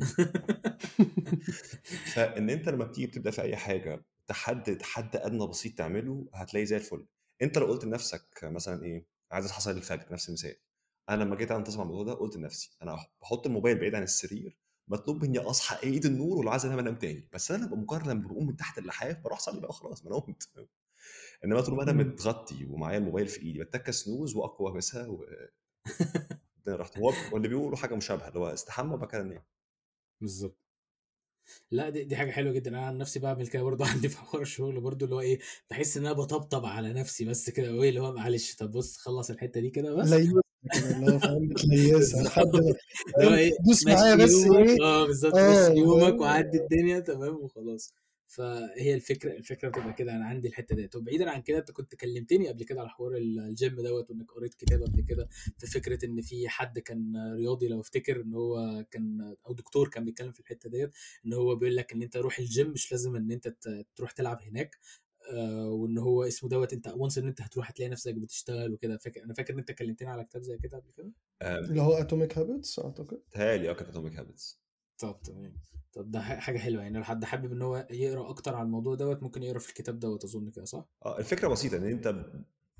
فإن 2.14 2.50
أنت 2.50 2.68
لما 2.68 2.84
بتيجي 2.84 3.06
بتبدأ 3.06 3.30
في 3.30 3.42
أي 3.42 3.56
حاجة 3.56 4.04
تحدد 4.26 4.82
حد 4.82 5.16
أدنى 5.16 5.46
بسيط 5.46 5.78
تعمله 5.78 6.28
هتلاقي 6.34 6.66
زي 6.66 6.76
الفل. 6.76 7.06
أنت 7.42 7.58
لو 7.58 7.66
قلت 7.66 7.84
لنفسك 7.84 8.24
مثلا 8.42 8.84
إيه 8.84 9.06
عايز 9.32 9.44
اصحى 9.44 9.58
اصلي 9.58 9.74
الفجر 9.78 10.12
نفس 10.12 10.28
المثال. 10.28 10.56
أنا 11.08 11.24
لما 11.24 11.36
جيت 11.36 11.50
انتظم 11.50 11.80
على 11.80 11.86
الموضوع 11.90 12.04
ده 12.14 12.20
قلت 12.20 12.36
لنفسي 12.36 12.76
أنا 12.82 12.98
بحط 13.22 13.46
الموبايل 13.46 13.78
بعيد 13.78 13.94
عن 13.94 14.02
السرير 14.02 14.58
مطلوب 14.88 15.24
مني 15.24 15.38
أصحى 15.38 15.76
ايد 15.88 16.06
النور 16.06 16.38
ولو 16.38 16.50
عايز 16.50 16.66
أنام 16.66 16.78
أنام 16.78 16.96
تاني. 16.96 17.28
بس 17.32 17.50
أنا 17.50 17.66
بمجرد 17.66 18.06
لما 18.08 18.28
بقوم 18.28 18.46
من 18.46 18.56
تحت 18.56 18.78
اللحاف 18.78 19.18
بروح 19.24 19.38
اصلي 19.38 19.60
بقى 19.60 19.72
خلاص 19.72 20.04
ما 20.04 20.10
أنا 20.10 20.18
قمت 20.20 20.48
إنما 21.44 21.60
طول 21.60 21.76
ما 21.76 21.82
أنا 21.82 21.92
مم. 21.92 21.98
متغطي 22.00 22.64
ومعايا 22.64 22.98
الموبايل 22.98 23.28
في 23.28 23.42
إيدي 23.42 23.58
بتك 23.60 23.90
سنوز 23.90 24.36
وأقوى 24.36 24.72
مسها 24.74 25.06
والدنيا 25.06 25.50
رحت 26.68 26.98
هو 26.98 27.12
واللي 27.32 27.48
بيقولوا 27.48 27.76
حاجة 27.76 27.94
مشابهة 27.94 28.28
اللي 28.28 28.38
هو 28.38 28.48
استحمى 28.48 28.94
وبعد 28.94 29.08
كده 29.10 29.22
نام 29.22 29.42
بالظبط 30.20 30.58
لا 31.70 31.88
دي, 31.90 32.04
دي 32.04 32.16
حاجة 32.16 32.30
حلوة 32.30 32.52
جدا. 32.52 32.70
أنا 32.70 32.86
عن 32.86 32.98
نفسي 32.98 33.18
بعمل 33.20 33.46
كده 33.48 33.62
برضه 33.62 33.84
عندي 33.90 34.08
في 34.08 34.16
حوار 34.18 34.42
الشغل 34.42 34.80
برضه 34.80 35.04
اللي 35.04 35.14
هو 35.16 35.20
إيه 35.20 35.38
بحس 35.70 35.96
إن 35.96 36.06
أنا 36.06 36.14
بطبطب 36.14 36.66
على 36.66 36.92
نفسي 36.92 37.24
بس 37.24 37.50
كده 37.50 37.74
وايه 37.74 37.88
اللي 37.88 38.00
هو 38.00 38.12
معلش 38.12 38.54
طب 38.56 38.70
بص 38.70 38.96
خلص 38.98 39.30
الحتة 39.30 39.60
دي 39.60 39.70
كده 39.70 39.94
بس. 39.94 40.10
كده 40.14 40.42
اللي 40.76 41.12
هو 41.12 41.18
فاهم 41.18 41.48
بتليسها. 41.48 42.22
لحد 42.22 42.50
إيه 43.20 43.52
دوس 43.66 43.86
معايا 43.86 44.14
بس 44.16 44.34
إيه؟ 44.34 44.82
آه 44.82 45.06
بالظبط. 45.06 45.34
آه 45.34 45.70
مشي 45.70 45.78
يومك 45.80 46.02
فاهم 46.02 46.20
وعدي 46.20 46.58
الدنيا 46.58 47.00
تمام 47.00 47.34
وخلاص. 47.34 47.94
فهي 48.30 48.94
الفكرة 48.94 49.32
الفكرة 49.32 49.68
بتبقى 49.68 49.92
كده. 49.92 50.12
أنا 50.12 50.24
عندي 50.26 50.48
الحتة 50.48 50.76
ديت. 50.76 50.96
وبعيدا 50.96 51.30
عن 51.30 51.42
كده 51.42 51.58
أنت 51.58 51.70
كنت 51.70 51.94
كلمتني 51.94 52.48
قبل 52.48 52.64
كده 52.64 52.80
على 52.80 52.88
حوار 52.88 53.16
ال- 53.16 53.38
الجيم 53.40 53.74
دوت 53.82 54.10
وإنك 54.10 54.32
قريت 54.32 54.54
كتاب 54.54 54.82
قبل 54.82 55.00
كده 55.00 55.28
في 55.58 55.66
فكرة 55.66 56.04
إن 56.04 56.20
في 56.20 56.48
حد 56.48 56.78
كان 56.78 57.12
رياضي 57.36 57.68
لو 57.68 57.80
أفتكر 57.80 58.20
إن 58.20 58.34
هو 58.34 58.84
كان 58.90 59.34
أو 59.46 59.52
دكتور 59.52 59.88
كان 59.88 60.04
بيتكلم 60.04 60.32
في 60.32 60.40
الحتة 60.40 60.70
ديت 60.70 60.90
إن 61.26 61.32
هو 61.32 61.56
بيقول 61.56 61.76
لك 61.76 61.92
إن 61.92 62.02
أنت 62.02 62.16
روح 62.16 62.38
الجيم 62.38 62.70
مش 62.70 62.92
لازم 62.92 63.16
إن 63.16 63.30
أنت 63.32 63.54
تروح 63.96 64.10
تلعب 64.12 64.42
هناك. 64.42 64.76
آه 65.28 65.68
وإن 65.68 65.98
هو 65.98 66.24
اسمه 66.24 66.50
دوت 66.50 66.72
أنت 66.72 66.88
once 66.96 67.18
إن 67.18 67.26
أنت 67.26 67.40
هتروح 67.40 67.70
هتلاقي 67.70 67.88
نفسك 67.90 68.14
بتشتغل 68.14 68.72
وكده. 68.72 68.96
فاكر 68.98 69.24
أنا 69.24 69.34
فاكر 69.34 69.54
إن 69.54 69.58
أنت 69.58 69.72
كلمتني 69.72 70.08
على 70.08 70.24
كتاب 70.24 70.42
زي 70.42 70.58
كده 70.58 70.78
قبل 70.78 70.90
كده؟ 70.92 71.12
اللي 71.42 71.82
هو 71.82 71.92
Atomic 71.92 72.38
Habits 72.38 72.78
أعتقد. 72.78 73.20
تهيألي 73.30 73.70
آه 73.70 73.72
كانت 73.72 73.88
Atomic 73.88 74.18
Habits 74.18 74.60
طب 74.98 75.20
تمام. 75.24 75.52
طب 75.92 76.10
ده 76.10 76.20
حاجة 76.20 76.58
حلوة. 76.58 76.82
يعني 76.82 76.98
لو 76.98 77.04
حد 77.04 77.24
حابب 77.24 77.52
إن 77.52 77.62
هو 77.62 77.86
يقرأ 77.90 78.30
أكتر 78.30 78.54
عن 78.54 78.66
الموضوع 78.66 78.94
دوت 78.94 79.22
ممكن 79.22 79.42
يقرأ 79.42 79.58
في 79.58 79.68
الكتاب 79.68 79.98
دوت 79.98 80.24
أظن 80.24 80.50
كده 80.50 80.64
صح؟ 80.64 80.84
آه 81.04 81.18
الفكرة 81.18 81.48
بسيطة 81.48 81.76
إن 81.76 81.84
أنت 81.84 82.14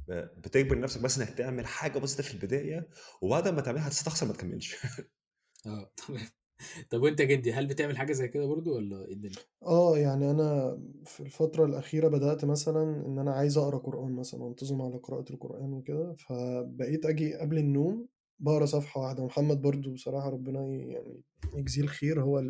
بتجبر 0.09 0.79
نفسك 0.81 1.01
بس 1.01 1.19
إنك 1.19 1.31
تعمل 1.31 1.67
حاجة 1.67 1.99
بسيطة 1.99 2.23
في 2.23 2.35
البداية 2.35 2.89
وبعد 3.23 3.49
ما 3.49 3.61
تعملها 3.61 3.89
هتستخسر 3.89 4.27
ما 4.27 4.33
تكملش. 4.33 4.77
آه 5.67 5.93
تمام. 5.97 6.27
طب 6.91 7.03
وانت 7.03 7.23
جندي 7.23 7.53
هل 7.53 7.67
بتعمل 7.67 7.99
حاجة 7.99 8.13
زي 8.13 8.29
كده 8.29 8.47
برضو 8.47 8.77
ولا 8.77 9.05
إيه 9.07 9.13
الدنيا؟ 9.13 9.37
آه 9.63 9.99
يعني 9.99 10.31
أنا 10.31 10.79
في 11.05 11.21
الفترة 11.21 11.65
الأخيرة 11.65 12.09
بدأت 12.09 12.45
مثلا 12.45 12.83
إن 13.07 13.19
أنا 13.19 13.33
عايز 13.33 13.59
أقرأ 13.59 13.79
قرآن 13.79 14.13
مثلا 14.13 14.43
وأنتظم 14.43 14.83
على 14.83 14.97
قراءة 14.97 15.33
القرآن 15.33 15.73
وكده 15.73 16.15
فبقيت 16.15 17.07
أجي 17.07 17.35
قبل 17.35 17.59
النوم 17.59 18.09
بقرأ 18.39 18.67
صفحة 18.67 19.01
واحدة 19.01 19.25
محمد 19.25 19.63
برضو 19.63 19.93
بصراحة 19.93 20.29
ربنا 20.31 20.61
يعني 20.67 21.23
يجزيه 21.55 21.83
الخير 21.83 22.23
هو 22.23 22.41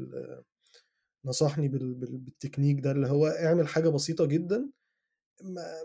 نصحني 1.25 1.69
بال- 1.69 1.95
بال- 1.95 2.19
بالتكنيك 2.19 2.81
ده 2.81 2.91
اللي 2.91 3.07
هو 3.09 3.27
اعمل 3.27 3.69
حاجة 3.69 3.89
بسيطة 3.89 4.27
جدا 4.27 4.71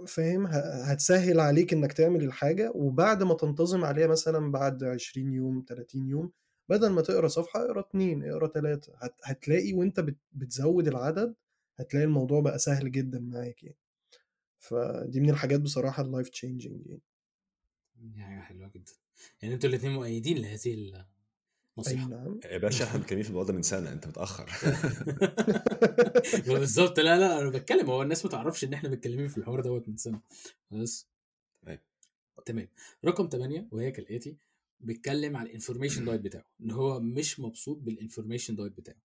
فاهم 0.07 0.47
هتسهل 0.89 1.39
عليك 1.39 1.73
إنك 1.73 1.93
تعمل 1.93 2.23
الحاجة 2.23 2.71
وبعد 2.75 3.23
ما 3.23 3.33
تنتظم 3.33 3.85
عليها 3.85 4.07
مثلا 4.07 4.51
بعد 4.51 4.83
20 4.83 5.33
يوم 5.33 5.65
30 5.67 6.07
يوم 6.07 6.31
بدل 6.69 6.89
ما 6.89 7.01
تقرا 7.01 7.27
صفحة 7.27 7.65
اقرا 7.65 7.79
اتنين 7.79 8.23
اقرا 8.29 8.47
تلاتة. 8.47 8.93
هت- 8.97 9.19
هتلاقي 9.23 9.73
وانت 9.73 9.99
بت- 9.99 10.17
بتزود 10.33 10.87
العدد 10.87 11.35
هتلاقي 11.75 12.05
الموضوع 12.05 12.41
بقى 12.41 12.59
سهل 12.59 12.91
جدا 12.91 13.19
معاك 13.19 13.63
يعني. 13.63 13.77
فدي 14.59 15.19
من 15.19 15.29
الحاجات 15.29 15.61
بصراحة 15.61 16.03
ال 16.03 16.08
life 16.08 16.29
changing 16.29 16.87
يعني 16.87 17.01
دي 17.95 18.21
حاجة 18.21 18.39
حلوة 18.39 18.71
جدا. 18.75 18.91
يعني 19.41 19.53
أنتوا 19.53 19.69
الاثنين 19.69 19.93
مؤيدين 19.93 20.37
لهذه 20.37 21.03
النصيحة. 21.77 22.07
نعم. 22.07 22.39
يا 22.45 22.57
باشا 22.57 22.85
إحنا 22.85 22.99
بنتكلم 22.99 23.21
في 23.23 23.29
الموضوع 23.29 23.47
ده 23.47 23.53
من 23.53 23.61
سنة 23.61 23.91
انت 23.91 24.07
متأخر. 24.07 24.49
بالظبط 26.47 26.99
لا 26.99 27.19
لا 27.19 27.41
أنا 27.41 27.49
بتكلم. 27.49 27.89
هو 27.89 28.01
الناس 28.01 28.25
ما 28.25 28.31
تعرفش 28.31 28.63
ان 28.63 28.73
إحنا 28.73 28.89
متكلمين 28.89 29.27
في 29.27 29.37
الحوار 29.37 29.61
دوت 29.61 29.89
من 29.89 29.97
سنة. 29.97 30.21
بس. 30.71 31.07
تمام. 31.61 31.79
تمام. 32.45 32.67
رقم 33.05 33.29
8 33.29 33.67
وهي 33.71 33.91
كالآتي. 33.91 34.37
بيتكلم 34.79 35.37
على 35.37 35.49
ال 35.49 35.54
information 35.54 36.05
diet 36.05 36.21
بتاعه 36.21 36.45
إن 36.61 36.71
هو 36.71 36.99
مش 36.99 37.39
مبسوط 37.39 37.77
بال 37.77 37.89
information 37.89 38.55
diet 38.55 38.77
بتاعه. 38.77 38.97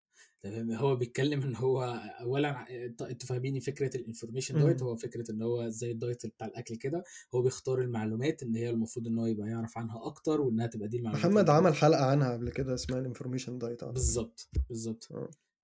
تمام؟ 0.43 0.73
هو 0.73 0.97
بيتكلم 0.97 1.43
إن 1.43 1.57
هو 1.57 1.83
اولا 2.21 2.85
انت- 2.87 3.03
أنتوا 3.03 3.29
فاهمين 3.29 3.61
فكرة 3.61 3.97
ال 3.97 4.02
information 4.02 4.59
diet. 4.59 4.83
هو 4.83 4.97
فكرة 4.97 5.31
إن 5.31 5.43
هو 5.43 5.69
زي 5.69 5.91
ال 5.91 5.98
diet 5.98 6.27
بتاع 6.27 6.47
الأكل 6.47 6.77
كده 6.77 7.05
هو 7.35 7.43
بيختار 7.43 7.81
المعلومات 7.81 8.43
إن 8.43 8.57
هي 8.57 8.71
المفروض 8.71 9.07
إن 9.07 9.19
هو 9.19 9.27
يبقى 9.27 9.49
يعرف 9.49 9.79
عنها 9.79 10.07
أكتر 10.07 10.41
وإنها 10.41 10.67
تبقى 10.67 10.89
دي 10.89 10.97
المعلومات 10.97 11.27
محمد 11.27 11.51
عمل 11.51 11.75
حلقة 11.75 12.05
عنها 12.05 12.33
قبل 12.33 12.51
كده 12.51 12.75
اسمها 12.75 12.99
ال 13.01 13.05
information 13.05 13.59
diet 13.59 13.85
بالظبط 13.85 14.49
بالظبط 14.69 15.09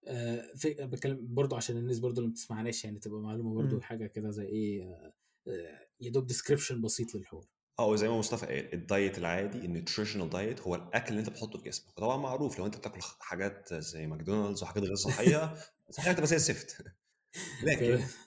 آه، 0.07 0.55
في 0.57 0.75
بتكلم 0.75 1.19
برضو 1.35 1.57
عشان 1.57 1.77
الناس 1.77 1.99
برضو 1.99 2.21
اللي 2.21 2.29
ما 2.29 2.33
بتسمعناش 2.33 2.85
يعني 2.85 2.99
تبقى 2.99 3.21
معلومة 3.21 3.55
برضو 3.55 3.75
مم. 3.75 3.81
حاجة 3.83 4.07
كده 4.07 4.31
زي 4.31 4.45
إيه 4.47 4.83
آه، 4.85 5.13
آه، 5.49 5.87
يا 6.01 6.11
دوب 6.11 6.27
description 6.27 6.81
بسيط 6.83 7.15
للحوار. 7.15 7.45
آه 7.79 7.87
وزي 7.87 8.09
ما 8.09 8.19
مصطفى 8.19 8.47
قال 8.47 8.75
ال 8.75 8.84
diet 8.84 9.19
العادي 9.19 9.59
ال 9.59 9.65
nutritional 9.65 10.31
diet 10.31 10.61
هو 10.61 10.75
الأكل 10.75 11.09
اللي 11.09 11.21
أنت 11.21 11.29
بتحطه 11.29 11.59
في 11.59 11.65
جسمك. 11.65 11.99
وطبعا 11.99 12.17
معروف 12.17 12.59
لو 12.59 12.67
أنت 12.67 12.77
بتاكل 12.77 13.01
حاجات 13.21 13.75
زي 13.75 14.07
ماكدونالدز 14.07 14.63
وحاجات 14.63 14.85
غير 14.85 14.95
صحية 14.95 15.55
صحيح 15.91 16.09
هتبقى 16.09 16.27
زي 16.27 16.37
الزفت. 16.37 16.85
لكن 17.67 17.85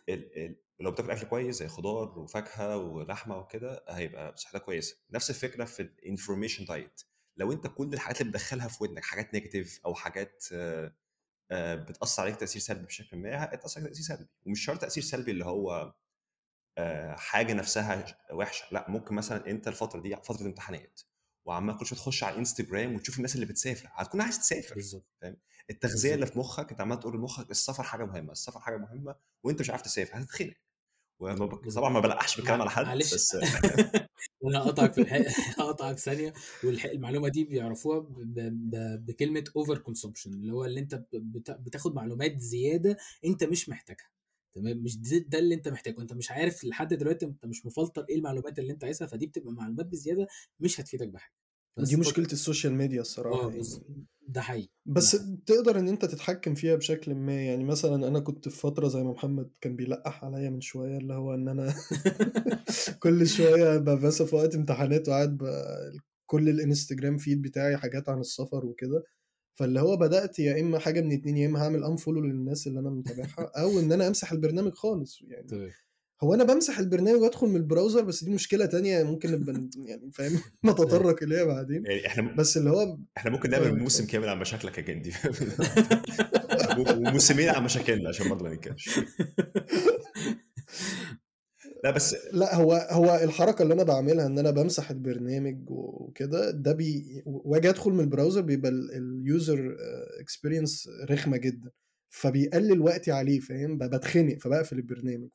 ال 0.10 0.38
ال 0.46 0.56
لو 0.80 0.92
بتاكل 0.92 1.12
أكل 1.12 1.28
كويس 1.28 1.56
زي 1.56 1.68
خضار 1.68 2.20
وفاكهة 2.20 2.78
ولحمة 2.78 3.38
وكده 3.38 3.86
هيبقى 3.90 4.38
صحتك 4.38 4.64
كويسة. 4.64 4.98
نفس 5.12 5.30
الفكرة 5.30 5.66
في 5.66 5.80
ال 5.82 5.89
information 5.89 6.66
diet 6.66 7.02
لو 7.38 7.52
أنت 7.52 7.68
كل 7.68 7.94
الحاجات 7.94 8.22
اللي 8.22 8.32
بتدخلها 8.32 8.68
في 8.68 8.84
ودنك 8.84 9.04
حاجات 9.06 9.34
negative 9.34 9.80
أو 9.86 9.96
حاجات 9.96 10.46
آه، 10.54 10.94
آه، 11.52 11.76
بتأثر 11.76 12.24
عليك 12.24 12.36
تأثير 12.36 12.62
سلبي 12.62 12.86
بشكل 12.86 13.18
ما 13.18 13.44
هتأثر 13.44 13.82
عليك 13.82 13.94
تأثير 13.94 14.18
سلبي. 14.18 14.30
ومش 14.46 14.66
شرط 14.66 14.82
تأثير 14.82 15.04
سلبي 15.04 15.32
اللي 15.32 15.46
هو 15.46 15.94
حاجة 17.18 17.54
نفسها 17.54 18.06
وحشة. 18.34 18.66
لأ 18.72 18.86
ممكن 18.90 19.16
مثلا 19.16 19.48
أنت 19.50 19.68
الفترة 19.68 20.02
دي 20.02 20.16
فترة 20.16 20.46
امتحانات 20.46 21.02
وعمال 21.46 21.78
كل 21.78 21.86
شوية 21.86 22.00
تخش 22.00 22.24
على 22.24 22.34
الإنستجرام 22.34 22.96
وتشوف 22.96 23.18
الناس 23.18 23.36
اللي 23.36 23.46
بتسافر 23.46 23.90
هتكون 23.94 24.22
عايز 24.22 24.40
تسافر 24.40 24.76
بالظبط 24.76 25.06
فاهم؟ 25.22 25.38
التغذية 25.70 26.14
اللي 26.16 26.26
في 26.26 26.40
مخك 26.40 26.72
أنت 26.72 26.82
عمال 26.82 27.00
تقول 27.00 27.16
لمخك 27.16 27.52
السفر 27.52 27.84
حاجة 27.84 28.06
مهمة 28.06 28.32
السفر 28.32 28.60
حاجة 28.60 28.78
مهمة 28.78 29.16
وأنت 29.44 29.60
مش 29.60 29.70
عارف 29.70 29.82
تسافر 29.82 30.20
هتتخنق. 30.20 30.54
طبعا 31.76 31.90
ما 31.90 32.00
بلقحش 32.00 32.38
بالكلام. 32.38 32.62
على 32.62 32.70
حد 32.70 32.86
معلش 32.86 33.14
بس 33.14 33.36
أنا 34.46 34.60
هقطعك 34.60 34.94
في 34.94 35.02
الحق 35.02 35.22
هقطعك 35.62 36.00
ثانية. 36.00 36.34
والمعلومه 36.64 37.30
دي 37.30 37.44
بيعرفوها 37.44 38.00
ب... 38.00 38.40
ب... 38.40 39.06
بكلمة 39.06 39.44
over 39.56 39.78
consumption 39.78 40.34
اللي 40.34 40.54
هو 40.54 40.66
اللي 40.66 40.80
أنت 40.80 40.96
بت... 41.14 41.52
بتاخد 41.52 41.96
معلومات 41.96 42.40
زيادة 42.40 42.98
أنت 43.26 43.44
مش 43.44 43.70
محتاجها. 43.70 44.10
تمام؟ 44.58 44.78
مش 44.78 44.98
ده, 44.98 45.18
ده 45.18 45.40
اللي 45.40 45.56
انت 45.56 45.68
محتاجه. 45.68 46.02
انت 46.02 46.14
مش 46.14 46.32
عارف 46.32 46.64
لحد 46.66 46.94
دلوقتي 46.94 47.26
انت 47.26 47.46
مش 47.46 47.66
مفلتر 47.66 48.06
إيه 48.10 48.16
المعلومات 48.16 48.60
اللي 48.60 48.74
انت 48.74 48.84
عايزها 48.84 49.08
فدي 49.08 49.28
بتبقى 49.28 49.54
معلومات 49.54 49.86
بزيادة 49.86 50.28
مش 50.60 50.82
هتفيدك 50.82 51.08
بحاجة. 51.08 51.34
دي 51.80 51.96
مشكلة 51.96 52.26
ال 52.26 52.33
social 52.33 52.74
media 52.74 53.02
الصراحة 53.02 53.48
آه 53.48 53.52
يعني. 53.52 53.64
ده 54.28 54.42
حقيقي. 54.42 54.70
بس 54.86 55.16
ده 55.16 55.22
حقيقي. 55.22 55.38
تقدر 55.46 55.80
ان 55.80 55.88
انت 55.88 56.06
تتحكم 56.06 56.56
فيها 56.56 56.76
بشكل 56.76 57.16
ما. 57.16 57.42
يعني 57.46 57.64
مثلا 57.64 58.08
أنا 58.08 58.20
كنت 58.20 58.50
في 58.50 58.58
فترة 58.58 58.88
زي 58.88 59.04
ما 59.04 59.12
محمد 59.12 59.50
كان 59.62 59.76
بيلقح 59.76 60.26
عليا 60.26 60.50
من 60.50 60.62
شوية 60.62 60.98
اللي 60.98 61.14
هو 61.14 61.34
إن 61.34 61.48
أنا 61.48 61.74
كل 63.04 63.28
شوية 63.28 63.78
بس 63.78 64.22
في 64.22 64.36
وقت 64.36 64.56
امتحانات 64.56 65.10
وقاعد 65.10 65.38
كل 66.26 66.50
ال 66.50 66.57
Instagram 66.57 67.18
feed 67.18 67.42
بتاعي 67.42 67.78
حاجات 67.78 68.10
عن 68.10 68.20
السفر 68.20 68.66
وكده. 68.66 69.04
فاللي 69.60 69.80
هو 69.82 69.98
بدأت 69.98 70.40
يا 70.40 70.62
إما 70.62 70.80
حاجة 70.80 71.02
من 71.02 71.12
اتنين 71.12 71.38
يا 71.38 71.48
إما 71.48 71.64
هعمل 71.64 71.84
unfollow 71.84 72.22
للناس 72.22 72.68
اللي 72.68 72.80
أنا 72.80 72.90
متابعها 72.90 73.52
أو 73.62 73.80
إن 73.80 73.92
أنا 73.92 74.08
أمسح 74.08 74.32
البرنامج 74.32 74.74
خالص 74.74 75.22
يعني 75.28 75.48
تمام. 75.48 75.70
هو 76.24 76.34
أنا 76.34 76.44
بمسح 76.44 76.80
البرنامج 76.80 77.22
وأدخل 77.22 77.48
من 77.48 77.56
ال 77.56 77.62
browser 77.62 78.02
بس 78.02 78.24
دي 78.24 78.32
مشكلة 78.32 78.66
تانية 78.66 79.04
ممكن 79.04 79.32
نبقى 79.32 79.70
يعني 79.90 80.12
فاهم 80.14 80.40
نتطرق 80.66 81.24
إليها 81.24 81.44
بعدين. 81.44 81.86
يعني 81.86 82.08
إحنا 82.08 82.36
بس 82.36 82.58
اللي 82.58 82.70
هو 82.70 82.98
إحنا 83.18 83.32
ممكن 83.32 83.50
نعمل 83.50 83.80
موسم 83.80 84.04
اتفضل. 84.04 84.12
كامل 84.12 84.30
عن 84.30 84.40
مشاكلك 84.40 84.78
يا 84.78 84.84
جندي. 84.84 85.14
وموسمين 86.78 87.50
عن 87.50 87.64
مشاكلنا 87.64 88.10
عشان 88.10 88.30
برضه 88.30 88.44
ما 88.46 88.54
نتكلمش 88.54 88.90
لا 91.84 91.92
بس 91.92 92.16
لا 92.34 92.56
هو 92.56 92.74
هو 92.74 93.20
الحركة 93.24 93.64
اللي 93.64 93.74
أنا 93.74 93.84
بعملها 93.84 94.26
إن 94.26 94.40
أنا 94.40 94.52
بمسح 94.52 94.92
البرنامج 94.92 95.70
وكده 95.70 96.52
ده 96.52 96.72
بي 96.72 97.24
وآجي 97.26 97.70
أدخل 97.70 97.92
من 97.92 98.00
ال 98.00 98.05
browser 98.05 98.42
بيبقى 98.42 98.72
ال 98.72 98.93
user 98.93 99.78
experience 100.20 100.90
رخمة 101.10 101.38
جدا 101.38 101.72
فبيقلل 102.10 102.82
وقتي 102.82 103.12
عليه 103.12 103.40
فاهم؟ 103.40 103.78
بتخنق 103.78 104.38
فبقفل 104.42 104.76
البرنامج 104.78 105.30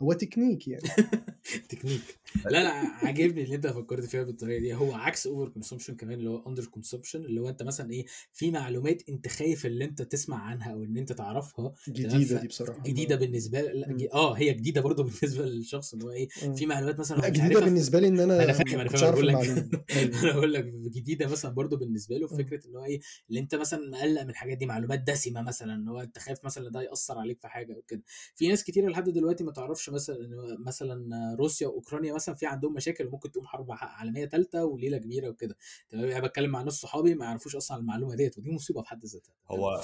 فهو 0.00 0.12
تكنيك 0.12 0.68
يعني. 0.68 0.82
تكنيك. 1.68 2.00
لا 2.44 2.50
لا 2.62 2.70
عاجبني 2.72 3.42
اللي 3.42 3.54
انت 3.54 3.66
فكرت 3.66 4.04
فيها 4.04 4.22
بالطريقة 4.22 4.60
دي. 4.60 4.74
هو 4.74 4.92
عكس 4.94 5.26
over 5.26 5.48
consumption 5.48 5.94
كمان 5.94 6.18
اللي 6.18 6.30
هو 6.30 6.42
under 6.48 6.64
consumption 6.64 7.24
اللي 7.24 7.40
هو 7.40 7.48
انت 7.48 7.62
مثلا 7.62 7.90
إيه 7.90 8.06
في 8.32 8.50
معلومات 8.50 9.02
انت 9.08 9.28
خايف 9.28 9.66
اللي 9.66 9.84
انت 9.84 10.02
تسمع 10.02 10.36
عنها 10.42 10.72
أو 10.72 10.84
ان 10.84 10.96
انت 10.96 11.12
تعرفها. 11.12 11.74
جديدة 11.88 12.40
دي 12.40 12.48
بصراحة. 12.48 12.82
جديدة 12.82 13.14
ما 13.14 13.20
بالنسبة. 13.20 13.60
ج- 13.88 14.08
آه 14.12 14.32
هي 14.32 14.52
جديدة 14.54 14.80
برضه 14.80 15.02
بالنسبة 15.08 15.44
للشخص 15.44 15.92
اللي 15.92 16.04
هو 16.04 16.10
إيه 16.10 16.28
آه. 16.44 16.52
في 16.54 16.66
معلومات 16.66 16.98
مثلا 17.00 17.16
لا 17.16 17.26
هو 17.28 17.32
جديدة 17.32 17.60
بالنسبة 17.60 18.00
لي 18.00 18.08
إن 18.08 18.20
أنا 18.20 18.34
أنا 18.44 18.52
فاهم 18.52 18.80
أنا 18.80 18.88
فاهم 18.88 19.04
أنا 19.04 19.04
اعرف 19.04 19.14
بقول 19.14 19.26
لك 19.28 19.84
أنا 20.24 20.32
بقول 20.32 20.52
لك 20.52 20.64
جديدة 20.64 21.26
مثلا 21.28 21.50
برضو 21.54 21.76
بالنسبة 21.76 22.16
له 22.18 22.26
آه. 22.32 22.36
فكرة 22.36 22.66
إن 22.68 22.76
هو 22.76 22.84
إيه 22.84 23.00
اللي 23.28 23.40
انت 23.40 23.54
مثلا 23.54 23.90
مقلق 23.90 24.22
من 24.22 24.30
الحاجات 24.30 24.58
دي 24.58 24.66
معلومات 24.66 25.00
دسمة 25.00 25.42
مثلا 25.42 25.74
إن 25.74 25.88
هو 25.88 26.00
انت 26.00 26.18
خايف 26.18 26.44
مثلا 26.44 26.68
ده 26.70 26.82
يأثر 26.82 27.18
عليك 27.18 27.40
في 27.40 27.48
حاجة 27.48 27.72
وكده 27.72 28.02
في 28.36 28.48
ناس 28.48 28.64
كتير 28.64 28.88
لحد 28.90 29.08
دلوقتي 29.10 29.44
ما 29.44 29.52
تعرفش 29.52 29.87
مثلا 29.90 30.16
مثلا 30.58 31.34
روسيا 31.38 31.66
وأوكرانيا 31.68 32.14
مثلا 32.14 32.34
في 32.34 32.46
عندهم 32.46 32.74
مشاكل 32.74 33.06
وممكن 33.06 33.30
تقوم 33.30 33.46
حرب 33.46 33.66
عالمية 33.70 34.26
ثالثه 34.26 34.64
وليلة 34.64 34.98
كبيرة 34.98 35.28
وكده. 35.28 35.56
تمام؟ 35.88 36.04
يعني 36.04 36.26
بتكلم 36.28 36.50
مع 36.50 36.62
ناس 36.62 36.72
صحابي 36.72 37.14
ما 37.14 37.24
يعرفوش 37.24 37.56
أصلا 37.56 37.76
عن 37.76 37.80
المعلومة 37.82 38.14
ديت 38.14 38.38
ودي 38.38 38.50
مصيبة 38.50 38.82
في 38.82 38.88
حد 38.88 39.04
ذاتها. 39.04 39.32
هو. 39.50 39.80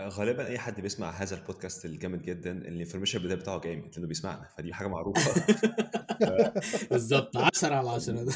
غالبا 0.00 0.46
أي 0.46 0.58
حد 0.58 0.80
بيسمع 0.80 1.10
هذا 1.10 1.36
البودكاست 1.36 1.84
الجامد 1.84 2.22
جدا 2.22 2.52
ال 2.52 2.57
information 2.57 3.18
diet 3.18 3.34
بتاعه 3.38 3.60
جامد 3.60 3.90
لأنه 3.94 4.06
بيسمعنا. 4.06 4.48
فدي 4.58 4.74
حاجة 4.74 4.88
معروفة. 4.88 5.44
بالظبط. 6.90 7.36
10 7.36 7.74
على 7.74 7.90
10 7.90 8.24
ده 8.24 8.32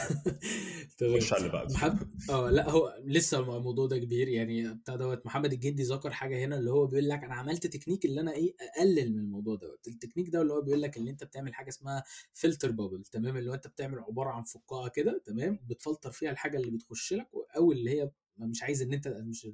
تمام. 0.98 1.20
خش 1.20 1.32
على 1.32 1.40
اللي 1.40 1.52
بعده. 1.52 1.74
محمد 1.74 2.08
آه 2.30 2.50
لا 2.50 2.70
هو 2.70 2.94
لسه 3.04 3.38
الموضوع 3.38 3.86
ده 3.86 3.98
كبير. 3.98 4.28
يعني 4.28 4.74
بتاع 4.74 4.96
دوت 4.96 5.26
محمد 5.26 5.52
الجندي 5.52 5.82
ذكر 5.82 6.10
حاجة 6.10 6.44
هنا 6.44 6.58
اللي 6.58 6.70
هو 6.70 6.86
بيقول 6.86 7.08
لك 7.08 7.24
أنا 7.24 7.34
عملت 7.34 7.66
تكنيك 7.66 8.04
اللي 8.04 8.20
أنا 8.20 8.32
إيه 8.32 8.54
أقلل 8.76 9.12
من 9.12 9.18
الموضوع 9.18 9.56
دوت. 9.56 9.88
التكنيك 9.88 10.28
ده 10.28 10.42
اللي 10.42 10.52
هو 10.52 10.60
بيقول 10.60 10.82
لك 10.82 10.98
اللي 11.06 11.12
أنت 11.12 11.24
بتعمل 11.24 11.54
حاجة 11.54 11.68
اسمها 11.68 12.04
filter 12.32 12.70
bubble 12.70 13.04
تمام؟ 13.04 13.36
اللي 13.36 13.50
هو 13.50 13.54
أنت 13.54 13.66
بتعمل 13.66 13.98
عبارة 13.98 14.30
عن 14.30 14.42
فقاعة 14.42 14.88
كده 14.88 15.22
تمام؟ 15.26 15.60
بتفلتر 15.66 16.10
فيها 16.12 16.30
الحاجة 16.30 16.56
اللي 16.58 16.70
بتخش 16.70 17.12
لك 17.12 17.28
أو 17.56 17.72
اللي 17.72 17.90
هي 17.90 18.10
مش 18.38 18.62
عايز 18.62 18.82
إن 18.82 18.92
أنت 18.92 19.08
مش 19.08 19.46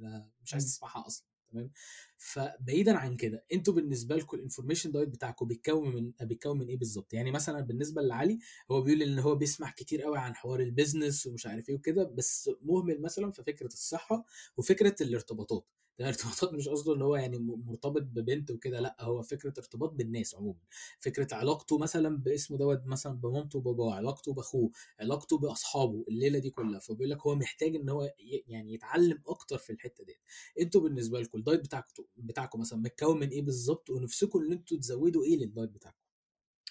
مش 0.43 0.53
عايز. 0.53 0.65
تسمعها 0.65 1.07
أصلا 1.07 1.27
تمام؟ 1.51 1.71
فبعيدا 2.17 2.97
عن 2.97 3.15
كده 3.15 3.45
أنتوا 3.53 3.73
بالنسبة 3.73 4.15
لكم 4.15 4.37
ال 4.37 4.41
information 4.41 4.91
diet 4.91 5.09
بتاعكم 5.09 5.47
بيتكون 5.47 5.95
من 5.95 6.11
بيتكون 6.27 6.57
من 6.59 6.67
إيه 6.67 6.77
بالظبط؟ 6.77 7.13
يعني 7.13 7.31
مثلا 7.31 7.61
بالنسبة 7.61 8.01
لعلي 8.01 8.39
هو 8.71 8.81
بيقول 8.81 9.01
إن 9.01 9.19
هو 9.19 9.35
بيسمع 9.35 9.71
كتير 9.71 10.01
قوي 10.01 10.17
عن 10.17 10.35
حوار 10.35 10.59
ال 10.59 10.67
business 10.67 11.27
ومش 11.27 11.47
عارف 11.47 11.69
إيه 11.69 11.75
وكده 11.75 12.03
بس 12.03 12.49
مهمل 12.61 13.01
مثلا 13.01 13.31
في 13.31 13.43
فكرة 13.43 13.67
الصحة 13.67 14.25
وفكرة 14.57 14.95
الارتباطات. 15.01 15.65
الارتباطات 15.99 16.53
مش 16.53 16.69
قصده 16.69 16.95
ان 16.95 17.01
هو 17.01 17.15
يعني 17.15 17.39
مرتبط 17.39 18.01
ببنت 18.01 18.51
وكده 18.51 18.79
لأ 18.79 18.95
هو 18.99 19.21
فكرة 19.21 19.53
ارتباط 19.57 19.89
بالناس 19.91 20.35
عموما. 20.35 20.59
فكرة 20.99 21.27
علاقته 21.35 21.77
مثلا 21.77 22.17
باسمه 22.17 22.57
دوت 22.57 22.81
مثلا 22.85 23.13
بمامته 23.19 23.59
وباباه 23.59 23.93
علاقته 23.95 24.33
بأخوه 24.33 24.71
علاقته 24.99 25.37
بأصحابه 25.37 26.05
الليلة 26.07 26.39
دي 26.39 26.49
كلها. 26.49 26.79
فبيقول 26.79 27.09
لك 27.09 27.21
هو 27.27 27.35
محتاج 27.35 27.75
إن 27.75 27.89
هو 27.89 28.13
يعني 28.47 28.73
يتعلم 28.73 29.21
أكتر 29.27 29.57
في 29.57 29.69
الحتة 29.73 30.03
دي 30.03 30.19
أنتوا 30.59 30.81
بالنسبة 30.81 31.19
لكم 31.19 31.37
ال 31.39 31.43
diet 31.43 31.59
بتاعكم 31.59 32.03
بتاعكم 32.17 32.59
مثلا 32.59 32.79
متكون 32.79 33.19
من 33.19 33.29
إيه 33.29 33.41
بالظبط؟ 33.41 33.89
ونفسكم 33.89 34.39
إن 34.39 34.51
أنتوا 34.51 34.77
تزودوا 34.77 35.23
إيه 35.23 35.37
لل 35.37 35.48
diet 35.48 35.69
بتاعكم؟ 35.69 35.97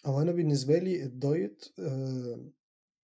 هو 0.07 0.21
أنا 0.23 0.33
بالنسبة 0.33 0.79
لي 0.79 1.03
ال 1.03 1.15
diet 1.15 1.65
آه، 1.79 2.45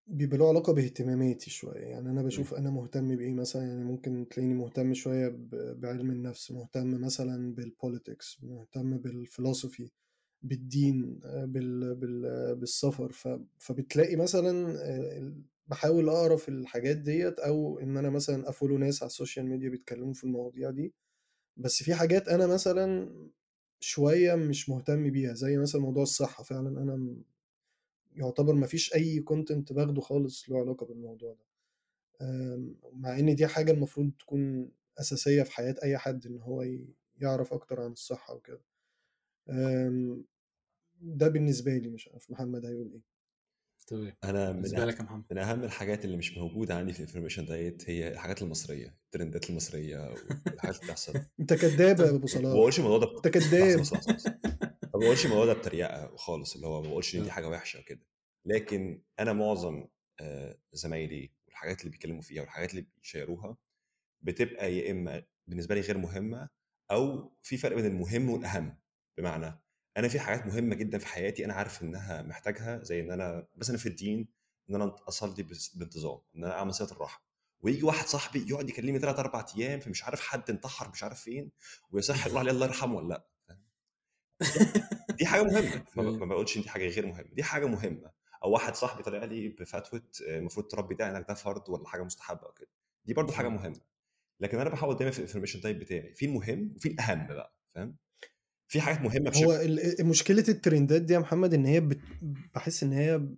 بيبقى 0.07 0.39
له 0.39 0.49
علاقة 0.49 0.73
باهتماماتي 0.73 1.51
شوية. 1.51 1.81
يعني 1.81 2.11
أنا 2.11 2.23
بشوف 2.23 2.55
أنا 2.55 2.71
مهتم 2.71 3.17
بإيه 3.17 3.35
مثلا؟ 3.35 3.63
يعني 3.63 3.85
ممكن 3.85 4.27
تلاقيني 4.31 4.55
مهتم 4.55 4.95
شوية 4.95 5.29
ب- 5.29 5.81
بعلم 5.81 6.11
النفس 6.11 6.51
مهتم 6.51 7.01
مثلا 7.01 7.55
بال 7.55 7.71
politics 7.71 8.39
مهتم 8.43 8.99
بالفلسفة 8.99 9.91
بالدين 10.43 11.21
بال 11.25 11.95
بال 11.95 12.55
بالسفر. 12.57 13.13
ف 13.13 13.29
فبتلاقي 13.59 14.17
مثلا 14.17 14.77
آه، 14.83 15.33
بحاول 15.69 16.09
أقرأ 16.09 16.37
في 16.37 16.49
الحاجات 16.49 16.97
ديت 16.97 17.39
أو 17.41 17.79
إن 17.79 17.97
أنا 17.97 18.11
مثلا 18.11 18.49
أ 18.49 18.53
follow 18.53 18.79
ناس 18.79 19.03
على 19.03 19.09
ال 19.11 19.16
social 19.16 19.47
media 19.47 19.69
بيتكلموا 19.71 20.13
في 20.15 20.25
المواضيع 20.25 20.71
دي. 20.71 20.95
بس 21.57 21.83
في 21.83 21.95
حاجات 21.95 22.29
أنا 22.29 22.47
مثلا 22.47 23.11
شوية 23.81 24.35
مش 24.35 24.69
مهتم 24.71 25.11
بيها 25.11 25.35
زي 25.35 25.59
مثلا 25.59 25.81
موضوع 25.83 26.03
الصحة. 26.03 26.45
فعلا 26.45 26.69
أنا 26.83 26.97
م- 26.97 27.23
يعتبر 28.15 28.55
ما 28.55 28.67
فيش 28.67 28.95
أي 28.95 29.21
content 29.21 29.73
باخده 29.73 30.01
خالص 30.01 30.51
له 30.51 30.59
علاقة 30.59 30.87
بالموضوع 30.87 31.33
ده. 31.35 31.45
أم، 32.23 32.77
مع 32.93 33.19
إن 33.19 33.35
دي 33.35 33.47
حاجة 33.47 33.73
المفروض 33.73 34.11
تكون 34.19 34.71
أساسية 34.99 35.43
في 35.43 35.53
حياة 35.53 35.75
أي 35.83 35.99
حد 35.99 36.27
إن 36.27 36.41
هو 36.41 36.65
يعرف 37.21 37.53
أكتر 37.53 37.81
عن 37.81 37.93
الصحة 37.93 38.35
وكده. 38.35 38.61
أم، 39.51 40.25
ده 41.01 41.29
بالنسبة 41.29 41.77
لي 41.77 41.89
مش 41.89 42.09
عارف 42.09 42.31
محمد 42.31 42.67
هيقول 42.67 42.91
إيه. 42.93 43.15
تمام. 43.87 44.13
أنا 44.25 44.53
من 44.53 44.75
أه... 44.77 44.81
يا 44.81 45.03
محمد. 45.03 45.25
من 45.31 45.39
أهم 45.39 45.65
الحاجات 45.65 46.05
اللي 46.05 46.17
مش 46.17 46.39
موجودة 46.39 46.75
عندي 46.75 46.93
في 46.93 47.01
ال 47.01 47.04
information 47.04 47.45
diet 47.45 47.91
هي 47.91 48.09
الحاجات 48.13 48.43
المصرية 48.43 48.95
ال 49.05 49.11
trendات 49.11 49.51
المصرية 49.51 49.99
والحاجات 49.99 50.75
اللي 50.75 50.87
بتحصل. 50.87 51.13
أنت 51.41 51.55
كداب 51.55 52.01
يا 52.01 52.11
أبو 52.11 52.19
ما 52.19 52.27
صلاح. 52.27 52.53
بقولش 52.53 52.79
الموضوع 52.79 52.99
ده 52.99 53.17
أنت 53.17 53.29
كداب. 53.29 53.83
ما 54.95 55.01
بقولش 55.01 55.25
الموضوع 55.25 55.45
ده 55.47 55.53
بتريقة 55.53 56.17
خالص 56.17 56.55
اللي 56.55 56.67
هو 56.67 56.83
ما 56.83 56.89
بقولش 56.89 57.15
إن 57.17 57.23
دي 57.23 57.29
آه. 57.29 57.33
حاجة 57.33 57.49
وحشة 57.49 57.81
وكده 57.81 58.07
لكن 58.47 59.03
أنا 59.21 59.33
معظم 59.33 59.85
آه، 60.21 60.59
زمايلي 60.73 61.33
والحاجات 61.47 61.81
اللي 61.81 61.91
بيتكلموا 61.91 62.23
فيها 62.23 62.41
والحاجات 62.43 62.71
اللي 62.71 62.87
بيشيروها 62.97 63.57
بتبقى 64.23 64.77
يا 64.77 64.91
إما 64.91 65.23
بالنسبة 65.47 65.75
لي 65.75 65.81
غير 65.81 65.99
مهمة 65.99 66.49
أو 66.91 67.33
في 67.43 67.57
فرق 67.57 67.77
بين 67.77 67.87
المهم 67.87 68.31
والأهم. 68.31 68.79
بمعنى 69.19 69.61
أنا 69.97 70.09
في 70.09 70.21
حاجات 70.21 70.47
مهمة 70.47 70.75
جدا 70.75 70.99
في 70.99 71.07
حياتي 71.07 71.45
أنا 71.45 71.55
عارف 71.55 71.83
إنها 71.83 72.23
محتاجها 72.23 72.83
زي 72.83 73.01
إن 73.01 73.11
أنا 73.11 73.47
مثلا 73.57 73.77
في 73.77 73.87
الدين 73.87 74.29
إن 74.71 74.75
أنا 74.75 74.97
أصلي 75.09 75.47
بانتظام 75.75 76.21
إن 76.37 76.45
أنا 76.45 76.59
أعمل 76.59 76.75
صلاة 76.75 76.93
الرحم 76.93 77.23
ويجي 77.61 77.83
واحد 77.83 78.07
صاحبي 78.07 78.51
يقعد 78.51 78.69
يكلمني 78.69 78.99
ثلاث 78.99 79.19
أربع 79.19 79.47
أيام 79.57 79.81
فمش 79.81 80.05
عارف 80.05 80.21
حد 80.21 80.51
انتحر 80.51 80.91
مش 80.91 81.03
عارف 81.03 81.21
فين 81.21 81.51
ويصح 81.91 82.27
يقول 82.27 82.39
عليه 82.39 82.51
الله 82.51 82.67
يرحمه 82.67 82.97
ولا 82.97 83.09
لأ؟ 83.09 83.27
دي 85.19 85.27
حاجة 85.27 85.43
مهمة. 85.43 85.83
ما, 85.97 86.27
بقولش 86.27 86.57
إن 86.57 86.63
دي 86.63 86.69
حاجة 86.69 86.89
غير 86.89 87.07
مهمة. 87.07 87.29
دي 87.33 87.43
حاجة 87.43 87.67
مهمة. 87.67 88.11
أو 88.45 88.51
واحد 88.51 88.75
صاحبي 88.75 89.03
طلع 89.03 89.25
لي 89.25 89.49
بفتوى 89.49 90.01
آه، 90.29 90.39
المفروض 90.39 90.67
تربي 90.67 90.95
ده 90.95 91.11
إنك 91.11 91.27
ده 91.29 91.35
فرض 91.35 91.69
ولا 91.69 91.89
حاجة 91.89 92.03
مستحبة 92.03 92.47
أو 92.47 92.53
كده. 92.53 92.69
دي 93.05 93.15
برضو 93.15 93.33
حاجة. 93.33 93.49
مهمة. 93.49 93.81
لكن 94.41 94.59
أنا 94.59 94.71
بحاول 94.71 94.97
دايما 94.97 95.13
في 95.13 95.19
الانفورميشن 95.19 95.61
تايب 95.61 95.79
بتاعي. 95.79 96.15
في 96.15 96.27
المهم 96.27 96.73
وفي 96.77 96.89
الأهم 96.89 97.27
بقى 97.27 97.55
فاهم؟ 97.75 97.97
في 98.69 98.81
حاجات 98.81 99.01
مهمة 99.01 99.31
هو 99.31 99.31
بشكل 99.31 99.81
ال- 99.81 100.07
مشكلة 100.07 100.45
الترندات 100.49 101.03
دي 101.03 101.15
يا 101.15 101.19
محمد 101.19 101.55
إن 101.55 101.65
هي 101.67 101.81
بت... 101.81 102.01
بحس 102.55 102.83
إن 102.83 102.93
هي 102.93 103.29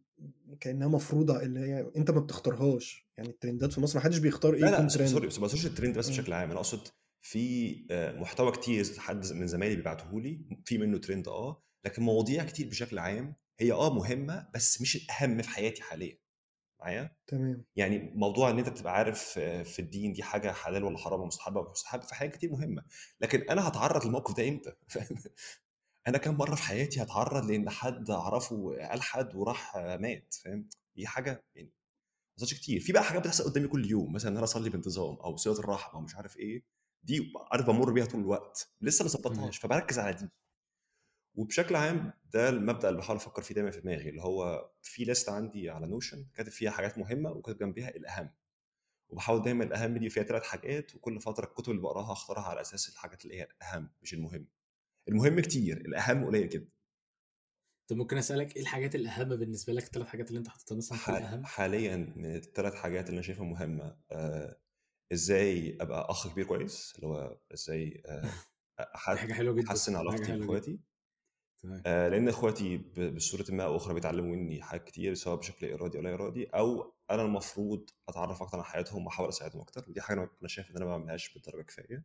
كأنها 0.61 0.88
مفروضة 0.88 1.42
اللي 1.42 1.61
هي 1.61 1.90
أنت 1.97 2.11
ما 2.11 2.21
بتختارهاش. 2.21 3.07
يعني 3.16 3.29
ال 3.29 3.35
trendات 3.35 3.73
في 3.73 3.81
مصر 3.81 3.99
ما 3.99 4.05
حدش 4.05 4.19
بيختار 4.19 4.55
إيه 4.55 4.61
لا 4.61 4.81
لا 4.83 4.88
sorry 4.89 5.27
بس 5.27 5.38
ما 5.38 5.47
الترند 5.47 5.99
بس. 5.99 6.09
بشكل 6.09 6.33
عام. 6.33 6.51
أنا 6.51 6.59
أقصد 6.59 6.88
في 7.27 7.87
آه، 7.91 8.12
محتوى 8.12 8.53
كتير 8.53 8.85
حد 8.99 9.33
من 9.33 9.47
زمايلي 9.47 9.77
بيبعته 9.77 10.21
لي 10.21 10.41
في 10.65 10.79
منه 10.79 10.99
ترند 10.99 11.29
آه 11.29 11.62
لكن 11.85 12.03
مواضيع 12.03 12.45
كتير 12.45 12.69
بشكل 12.69 12.99
عام 12.99 13.35
هي 13.61 13.73
آه 13.73 13.95
مهمة 13.95 14.49
بس 14.55 14.81
مش 14.81 14.97
الأهم 14.97 15.43
في 15.43 15.49
حياتي 15.49 15.83
حاليا. 15.83 16.19
معايا؟ 16.81 17.17
تمام. 17.27 17.65
يعني 17.77 18.12
موضوع 18.15 18.51
إن 18.51 18.59
أنت 18.59 18.69
تبقى 18.69 18.95
عارف 18.95 19.35
آه، 19.39 19.62
في 19.62 19.79
الدين 19.79 20.12
دي 20.12 20.23
حاجة 20.23 20.53
حلال 20.53 20.85
ولا 20.85 20.99
حرام 20.99 21.19
ولا 21.21 21.27
مستحبة 21.27 21.61
ولا 21.61 21.71
مستحب 21.71 22.03
في 22.03 22.15
حاجات 22.15 22.37
كتير 22.37 22.53
مهمة. 22.53 22.83
لكن 23.21 23.43
أنا 23.51 23.69
هتعرض 23.69 24.05
للموقف 24.07 24.37
ده 24.37 24.49
إمتى؟ 24.49 24.73
أنا 26.09 26.19
كام 26.19 26.35
مرة 26.37 26.55
في 26.55 26.62
حياتي 26.62 27.03
هتعرض 27.03 27.51
لأن 27.51 27.71
حد 27.71 28.11
أعرفه 28.11 28.75
الحد 28.95 29.35
وراح 29.35 29.77
مات 29.77 30.35
فاهم؟ 30.45 30.69
دي 30.97 31.07
حاجة 31.07 31.45
يعني 31.55 31.73
ما 32.41 32.47
كتير. 32.47 32.81
في 32.81 32.93
بقى 32.93 33.05
حاجات 33.05 33.23
بتحصل 33.23 33.45
قدامي 33.45 33.69
كل 33.69 33.91
يوم 33.91 34.12
مثلا 34.12 34.31
إن 34.31 34.37
أنا 34.37 34.45
أصلي 34.45 34.71
بانتظام 34.71 35.17
أو 35.17 35.37
صله 35.37 35.59
الرحم 35.59 35.97
أو 35.97 36.01
مش 36.01 36.17
عارف 36.17 36.37
إيه. 36.37 36.77
دي 37.07 37.33
عارف 37.53 37.66
بمر 37.66 37.92
بيها 37.92 38.05
طول 38.05 38.21
الوقت 38.21 38.69
لسه 38.81 39.03
ما 39.03 39.09
ظبطتهاش 39.09 39.59
فبركز 39.59 39.99
على 39.99 40.14
دي. 40.16 40.29
وبشكل 41.35 41.77
عام 41.77 42.12
ده 42.25 42.49
المبدأ 42.49 42.88
اللي 42.88 43.01
بحاول 43.01 43.16
أفكر 43.16 43.42
فيه 43.42 43.55
دايما 43.55 43.71
في 43.71 43.81
دماغي 43.81 44.09
اللي 44.11 44.23
هو 44.23 44.71
في 44.83 45.05
ليست 45.05 45.29
عندي 45.29 45.71
على 45.71 45.87
نوشن 45.87 46.27
كاتب 46.35 46.51
فيها 46.51 46.71
حاجات 46.71 46.99
مهمة 46.99 47.31
وكاتب 47.31 47.59
جنبيها 47.59 47.88
الأهم. 47.88 48.31
وبحاول 49.09 49.42
دايما 49.42 49.64
الأهم 49.64 49.99
دي 49.99 50.09
فيها 50.09 50.23
ثلاث 50.23 50.42
حاجات 50.42 50.95
وكل 50.95 51.21
فترة 51.21 51.45
الكتب 51.45 51.71
اللي 51.71 51.83
بقراها 51.83 52.12
أختارها 52.12 52.42
على 52.42 52.61
أساس 52.61 52.88
الحاجات 52.88 53.25
اللي 53.25 53.37
هي 53.40 53.42
الأهم 53.45 53.90
مش 54.03 54.14
المهم. 54.14 54.47
المهم 55.09 55.40
كتير 55.40 55.77
الأهم 55.77 56.25
قليل 56.27 56.49
جدا. 56.49 56.71
طب 57.88 57.97
ممكن 57.97 58.19
أسألك 58.19 58.57
إيه 58.57 58.62
الحاجات 58.62 58.95
الأهم 58.95 59.29
بالنسبة 59.37 59.73
لك؟ 59.73 59.85
الثلاث 59.85 60.07
حاجات 60.07 60.29
اللي 60.29 60.38
أنت 60.38 60.49
حاططها 60.49 60.77
مثلا 60.77 60.99
في 60.99 61.09
الأهم؟ 61.11 61.45
حاليا 61.45 61.97
من 62.16 62.37
الثلاث 62.37 62.75
حاجات 62.75 63.07
اللي 63.07 63.14
أنا 63.14 63.23
شايفها 63.27 63.45
مهمة 63.45 63.97
آه 64.11 64.57
إزاي 65.12 65.79
أبقى 65.81 66.11
أخ 66.11 66.33
كبير 66.33 66.45
كويس؟ 66.47 66.92
اللي 66.97 67.07
هو 67.07 67.38
إزاي 67.55 68.03
آه 68.07 68.21
دي 68.23 68.29
أح- 68.83 68.97
حاجة 68.97 69.33
حلوة 69.33 69.55
جدا. 69.55 69.71
أحسن 69.71 69.97
علاقتي 69.97 70.38
باخواتي 70.38 70.79
تمام. 71.62 71.83
آه، 71.87 72.09
لأن 72.09 72.29
إخواتي 72.29 72.77
ب- 72.77 73.14
بصورة 73.14 73.45
ما 73.49 73.64
أو 73.64 73.77
أخرى 73.77 73.95
بيتعلموا 73.95 74.37
مني 74.37 74.62
حاجات 74.62 74.85
كتير 74.85 75.14
سواء 75.14 75.37
بشكل 75.37 75.73
إرادي 75.73 75.99
أو 75.99 76.03
لا 76.03 76.14
إرادي 76.14 76.45
أو 76.47 76.92
أنا 77.11 77.23
المفروض 77.23 77.90
أتعرف 78.09 78.42
أكتر 78.42 78.59
عن 78.59 78.64
حياتهم 78.64 79.07
وأحاول 79.07 79.29
أساعدهم 79.29 79.61
أكتر. 79.62 79.85
ودي 79.88 80.01
حاجة 80.01 80.19
أنا 80.19 80.29
أنا 80.40 80.49
شايف 80.49 80.71
إن 80.71 80.77
أنا 80.77 80.85
ما 80.85 80.90
بعملهاش 80.99 81.35
بالدرجة 81.35 81.62
كفاية. 81.62 82.05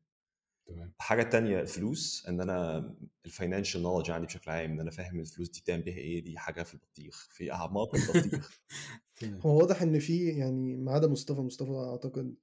تمام. 0.68 0.94
الحاجة 1.00 1.22
التانيه 1.22 1.60
الفلوس 1.62 2.26
إن 2.30 2.42
أنا 2.42 2.90
ال 3.26 3.32
financial 3.32 3.82
knowledge 3.82 4.12
عندي 4.12 4.26
بشكل 4.28 4.52
عام 4.52 4.72
إن 4.72 4.80
أنا 4.80 4.92
فاهم 4.92 5.20
الفلوس 5.20 5.50
دي 5.50 5.62
تعمل 5.66 5.82
بيها 5.82 5.98
إيه 5.98 6.24
دي 6.24 6.38
حاجة 6.38 6.64
في 6.64 6.74
البطيخ 6.74 7.28
في 7.32 7.52
أعماق 7.52 7.96
البطيخ. 7.96 8.62
هو 9.46 9.58
واضح 9.60 9.82
إن 9.82 10.00
في 10.00 10.30
يعني 10.30 10.78
ما 10.78 10.92
عدا 10.92 11.08
مصطفى 11.08 11.42
مصطفى 11.42 11.72
أعتقد 11.72 12.36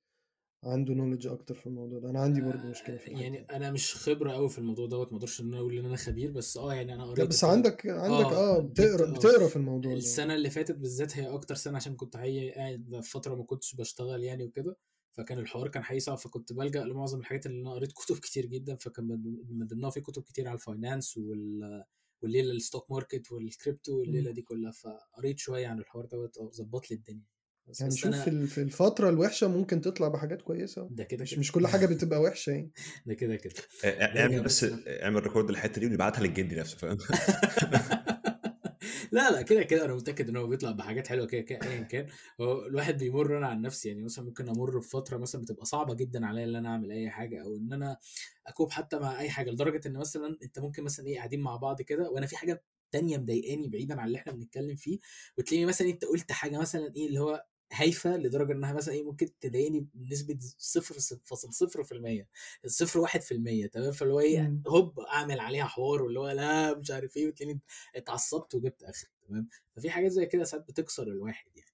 عنده 0.64 0.94
knowledge 0.95 1.27
أكتر 1.27 1.55
في 1.55 1.66
الموضوع 1.66 1.99
ده. 1.99 2.11
أنا 2.11 2.21
عندي 2.21 2.40
برضه 2.40 2.66
مشكلة 2.68 2.97
في 2.97 3.09
الحتة 3.09 3.23
يعني 3.23 3.40
أنا 3.40 3.71
مش 3.71 3.94
خبرة 3.94 4.33
قوي 4.33 4.49
في 4.49 4.59
الموضوع 4.59 4.87
دوت 4.87 5.12
ما 5.12 5.16
أقدرش 5.18 5.40
إن 5.40 5.47
أنا 5.49 5.59
أقول 5.59 5.79
إن 5.79 5.85
أنا 5.85 5.97
خبير 5.97 6.31
بس 6.31 6.57
آه 6.57 6.75
يعني 6.75 6.94
أنا 6.94 7.05
قريت 7.05 7.29
بس 7.29 7.44
عندك 7.44 7.87
عندك 7.87 8.33
آه 8.33 8.61
جبت 8.61 8.71
بتقرا 8.81 9.07
آه 9.11 9.12
بتقرأ 9.14 9.47
في 9.49 9.57
الموضوع 9.57 9.92
ده. 9.92 9.99
السنة 9.99 10.35
اللي 10.35 10.51
فاتت 10.51 10.75
بالذات 10.77 11.18
هي 11.18 11.27
أكتر 11.35 11.55
سنة 11.55 11.77
عشان 11.77 11.97
كنت 11.97 12.16
حقيقي 12.16 12.51
قاعد 12.51 13.01
فترة 13.05 13.35
ما 13.35 13.44
كنتش 13.44 13.75
بشتغل 13.75 14.25
يعني 14.25 14.44
وكده 14.44 14.77
فكان 15.12 15.38
الحوار 15.38 15.68
كان 15.68 15.83
حقيقي 15.85 16.01
صعب 16.01 16.18
فكنت 16.18 16.53
بلجأ 16.53 16.85
لمعظم 16.85 17.21
الحاجات 17.21 17.47
اللي 17.47 17.61
أنا 17.62 17.73
قريت 17.73 17.92
كتب 18.07 18.16
كتير 18.18 18.47
جدا 18.47 18.77
فكان 18.77 19.05
من 19.05 19.37
من 19.59 19.66
ضمنها 19.66 19.90
في 19.90 20.01
كتب 20.01 20.23
كتير 20.23 20.49
على 20.49 20.55
ال 20.55 20.62
finance 20.62 21.17
وال 21.16 21.85
والليلة 22.23 22.53
ال 22.53 22.59
stock 22.59 22.91
market 22.91 23.33
والكريبتو. 23.33 23.99
والليلة 23.99 24.31
دي 24.31 24.42
كلها 24.42 24.71
فقريت 24.73 25.38
شوية 25.38 25.66
عن 25.68 25.79
الحوار 25.79 26.05
دوت 26.07 26.38
آه 26.38 26.51
ظبط 26.51 26.90
لي 26.90 26.97
الدنيا. 26.97 27.25
يعني 27.81 27.91
بس 27.93 27.97
شوف 27.97 28.29
ال- 28.29 28.47
في 28.47 28.63
الفترة 28.63 29.09
الوحشة 29.09 29.49
ممكن 29.49 29.81
تطلع 29.81 30.09
بحاجات 30.09 30.43
كويسة 30.43 30.89
ده 30.91 31.05
كده 31.05 31.23
مش 31.23 31.31
كده. 31.31 31.41
مش 31.41 31.53
كل 31.53 31.67
حاجة 31.67 31.87
بتبقى 31.87 32.21
وحشة 32.21 32.51
يعني. 32.51 32.71
ده 33.07 33.15
كده 33.15 33.37
كده. 33.37 33.55
آه، 33.85 34.07
نرجع 34.07 34.21
اعمل 34.23 34.43
بس 34.43 34.67
اعمل 34.87 35.23
record 35.23 35.51
الحته 35.51 35.81
دي 35.81 35.87
ونبعتها 35.87 36.21
للجدي 36.23 36.55
نفسه 36.57 36.77
فاهم؟ 36.79 36.99
لا 39.13 39.31
لا 39.31 39.43
كده 39.43 39.63
كده. 39.63 39.85
أنا 39.85 39.95
متأكد 39.95 40.29
إن 40.29 40.37
هو 40.37 40.47
بيطلع 40.47 40.71
بحاجات 40.71 41.07
حلوة 41.07 41.27
كده 41.27 41.41
كده 41.41 41.59
ايا 41.71 41.83
كان. 41.83 42.07
هو 42.41 42.67
الواحد 42.67 42.99
بيمر 42.99 43.39
أنا 43.39 43.47
عن 43.49 43.63
نفسي 43.63 43.89
يعني 43.89 44.03
مثلا 44.03 44.25
ممكن 44.25 44.49
أمر 44.49 44.79
بفترة 44.79 45.17
مثلا 45.17 45.41
بتبقى 45.43 45.65
صعبة 45.67 45.95
جدا 45.95 46.27
عليا 46.27 46.45
إن 46.45 46.57
أنا 46.57 46.69
أعمل 46.69 46.93
أي 46.93 47.11
حاجة 47.11 47.43
أو 47.43 47.57
إن 47.57 47.73
أنا 47.73 47.97
أكوب 48.47 48.71
حتى 48.71 48.99
مع 48.99 49.21
أي 49.21 49.31
حاجة 49.31 49.51
لدرجة 49.51 49.89
إن 49.89 49.97
مثلا 49.97 50.39
أنت 50.43 50.59
ممكن 50.59 50.83
مثلا 50.83 51.07
إيه 51.07 51.17
قاعدين 51.17 51.41
مع 51.41 51.57
بعض 51.57 51.83
كده 51.83 52.11
وأنا 52.11 52.27
في 52.27 52.37
حاجة 52.37 52.63
تانية 52.91 53.19
مضايقاني 53.19 53.69
بعيدا 53.69 54.01
عن 54.01 54.07
اللي 54.07 54.19
إحنا 54.19 54.33
بنتكلم 54.33 54.77
فيه 54.77 54.99
وتلاقيني 55.39 55.67
مثلا 55.67 55.89
أنت 55.89 56.05
قلت 56.05 56.33
حاجة 56.33 56.59
مثلا 56.59 56.93
إيه 56.97 57.07
اللي 57.09 57.21
هو 57.21 57.45
هايفة 57.73 58.17
لدرجة 58.17 58.53
إنها 58.53 58.73
مثلا 58.73 58.95
إيه 58.95 59.05
ممكن 59.05 59.29
تضايقني 59.41 59.87
بنسبة 59.95 60.39
0.0% 60.59 62.27
0.1% 62.67 63.69
تمام؟ 63.73 63.93
فاللي 63.93 64.15
هو 64.15 64.21
إيه 64.21 64.41
مم. 64.41 64.63
هوب 64.67 65.01
أعمل 65.01 65.41
عليها 65.41 65.65
حوار 65.65 66.03
واللي 66.03 66.21
هو 66.21 66.31
لا 66.31 66.79
مش 66.79 66.91
عارف 66.91 67.17
إيه 67.17 67.27
وتلاقيني 67.29 67.61
اتعصبت 67.97 68.55
وجبت 68.55 68.83
آخري 68.83 69.11
تمام؟ 69.29 69.49
ففي 69.77 69.91
حاجات 69.91 70.11
زي 70.11 70.27
كده 70.27 70.45
ساعات 70.45 70.69
بتكسر 70.69 71.03
الواحد 71.03 71.57
يعني 71.57 71.71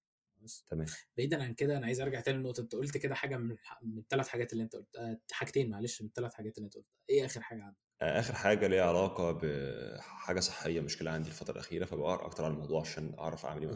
تمام. 0.71 0.87
بعيدا 1.17 1.45
عن 1.45 1.55
كده 1.55 1.77
أنا 1.77 1.87
عايز 1.87 2.01
أرجع 2.01 2.21
تاني 2.21 2.39
للنقطه 2.39 2.61
أنت 2.61 2.75
قلت 2.75 2.97
كده 2.97 3.15
حاجة 3.15 3.37
من 3.37 3.57
من 3.83 3.99
الثلاث 3.99 4.29
حاجات 4.29 4.53
اللي 4.53 4.65
أنت 4.65 4.77
قلت 4.77 4.97
آه، 4.97 5.21
حاجتين 5.33 5.71
معلش 5.71 6.03
من 6.03 6.09
الثلاث 6.09 6.35
حاجات 6.35 6.59
اللي 6.59 6.67
أنت 6.67 6.75
قلتها 6.75 6.93
إيه 7.11 7.25
آخر 7.25 7.41
حاجة 7.41 7.63
عندك؟ 7.63 7.79
آه، 8.03 8.21
آخر 8.21 8.35
حاجة 8.35 8.67
ليها 8.67 8.85
علاقة 8.85 9.33
بحاجه 9.43 10.41
صحية 10.41 10.81
مشكلة 10.81 11.11
عندي 11.11 11.29
الفترة 11.29 11.53
الأخيرة 11.53 11.85
فبقرأ 11.85 12.27
أكتر 12.27 12.45
عن 12.45 12.53
الموضوع 12.53 12.81
عشان 12.81 13.15
أعرف 13.19 13.47
أعمل 13.47 13.63
إيه 13.63 13.69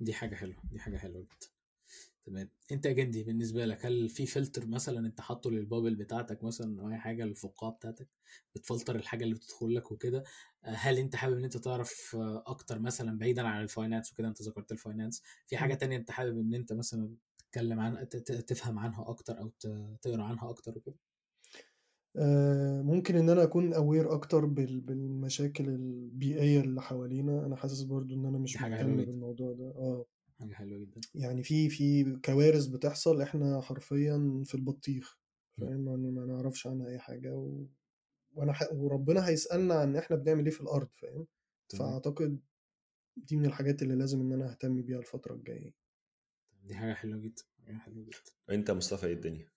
دي 0.00 0.12
حاجة 0.14 0.34
حلوة 0.34 0.56
دي 0.72 0.78
حاجة 0.80 0.96
حلوة 0.96 1.22
جدا. 1.22 1.48
تمام. 2.26 2.50
أنت 2.72 2.86
يا 2.86 2.92
جندي 2.92 3.24
بالنسبة 3.24 3.64
لك 3.66 3.86
هل 3.86 4.08
في 4.08 4.26
فلتر 4.26 4.66
مثلا 4.66 5.06
أنت 5.06 5.20
حاطه 5.20 5.50
للبابل 5.50 5.94
بتاعتك 5.94 6.44
مثلا 6.44 6.82
أو 6.82 6.88
أي 6.90 6.96
حاجة 6.98 7.24
للفقاعه 7.24 7.72
بتاعتك 7.72 8.08
بتفلتر 8.54 8.96
الحاجة 8.96 9.24
اللي 9.24 9.34
بتدخل 9.34 9.74
لك 9.74 9.92
وكده؟ 9.92 10.24
آه، 10.64 10.70
هل 10.70 10.98
أنت 10.98 11.16
حابب 11.16 11.36
إن 11.38 11.44
أنت 11.44 11.56
تعرف 11.56 12.16
آه، 12.16 12.42
أكتر 12.46 12.78
مثلا 12.78 13.18
بعيدا 13.18 13.42
عن 13.42 13.62
ال 13.62 13.68
finance 13.68 14.12
وكده؟ 14.12 14.28
أنت 14.28 14.42
ذكرت 14.42 14.72
ال 14.72 14.78
finance 14.78 15.22
في 15.46 15.56
حاجة. 15.56 15.74
تانية 15.74 15.96
أنت 15.96 16.10
حابب 16.10 16.38
إن 16.40 16.54
أنت 16.54 16.72
مثلا 16.72 17.14
تتكلم 17.38 17.80
عن 17.80 18.08
تفهم 18.08 18.78
عنها 18.78 19.10
أكتر 19.10 19.38
أو 19.40 19.48
تقرأ 20.02 20.22
عنها 20.22 20.50
أكتر 20.50 20.78
وكده؟ 20.78 20.96
ممكن 22.82 23.16
إن 23.16 23.30
أنا 23.30 23.42
أكون 23.42 23.74
aware 23.74 24.12
أكتر 24.14 24.44
بال- 24.44 24.80
بالمشاكل 24.80 25.68
البيئية 25.68 26.60
اللي 26.60 26.82
حوالينا. 26.82 27.46
أنا 27.46 27.56
حاسس 27.56 27.82
برضو 27.82 28.14
إن 28.14 28.26
أنا 28.26 28.38
مش 28.38 28.56
مهتم 28.56 28.96
بالموضوع 29.04 29.52
ده. 29.52 29.64
آه. 29.64 30.06
حاجة 30.40 30.54
حلوة 30.54 30.78
جدا. 30.78 31.00
يعني 31.14 31.42
في 31.42 31.68
في 31.68 32.16
كوارث 32.24 32.66
بتحصل 32.66 33.20
إحنا 33.22 33.60
حرفيا 33.60 34.42
في 34.44 34.54
البطيخ. 34.54 35.18
فاهم؟ 35.60 35.80
ما 35.84 35.96
ما 35.96 36.26
نعرفش 36.26 36.66
عنها 36.66 36.88
أي 36.88 36.98
حاجة 36.98 37.34
و... 37.36 37.66
وأنا 38.34 38.52
ح... 38.52 38.72
وربنا 38.72 39.28
هيسألنا 39.28 39.74
عن 39.74 39.96
إحنا 39.96 40.16
بنعمل 40.16 40.44
إيه 40.44 40.52
في 40.52 40.60
الأرض 40.60 40.88
فاهم؟ 40.94 41.26
فأعتقد 41.78 42.40
دي 43.16 43.36
من 43.36 43.46
الحاجات 43.46 43.82
اللي 43.82 43.94
لازم 43.94 44.20
إن 44.20 44.32
أنا 44.32 44.50
أهتم 44.50 44.82
بيها 44.82 44.98
الفترة 44.98 45.34
الجاية. 45.34 45.74
دي 46.64 46.74
حاجة 46.74 46.92
حلوة 46.92 47.18
جدا. 47.20 47.42
حاجة 47.66 47.76
حلوة 47.76 48.04
جدا. 48.04 48.54
أنت 48.54 48.70
مصطفى 48.70 49.06
إيه 49.06 49.12
الدنيا؟ 49.12 49.48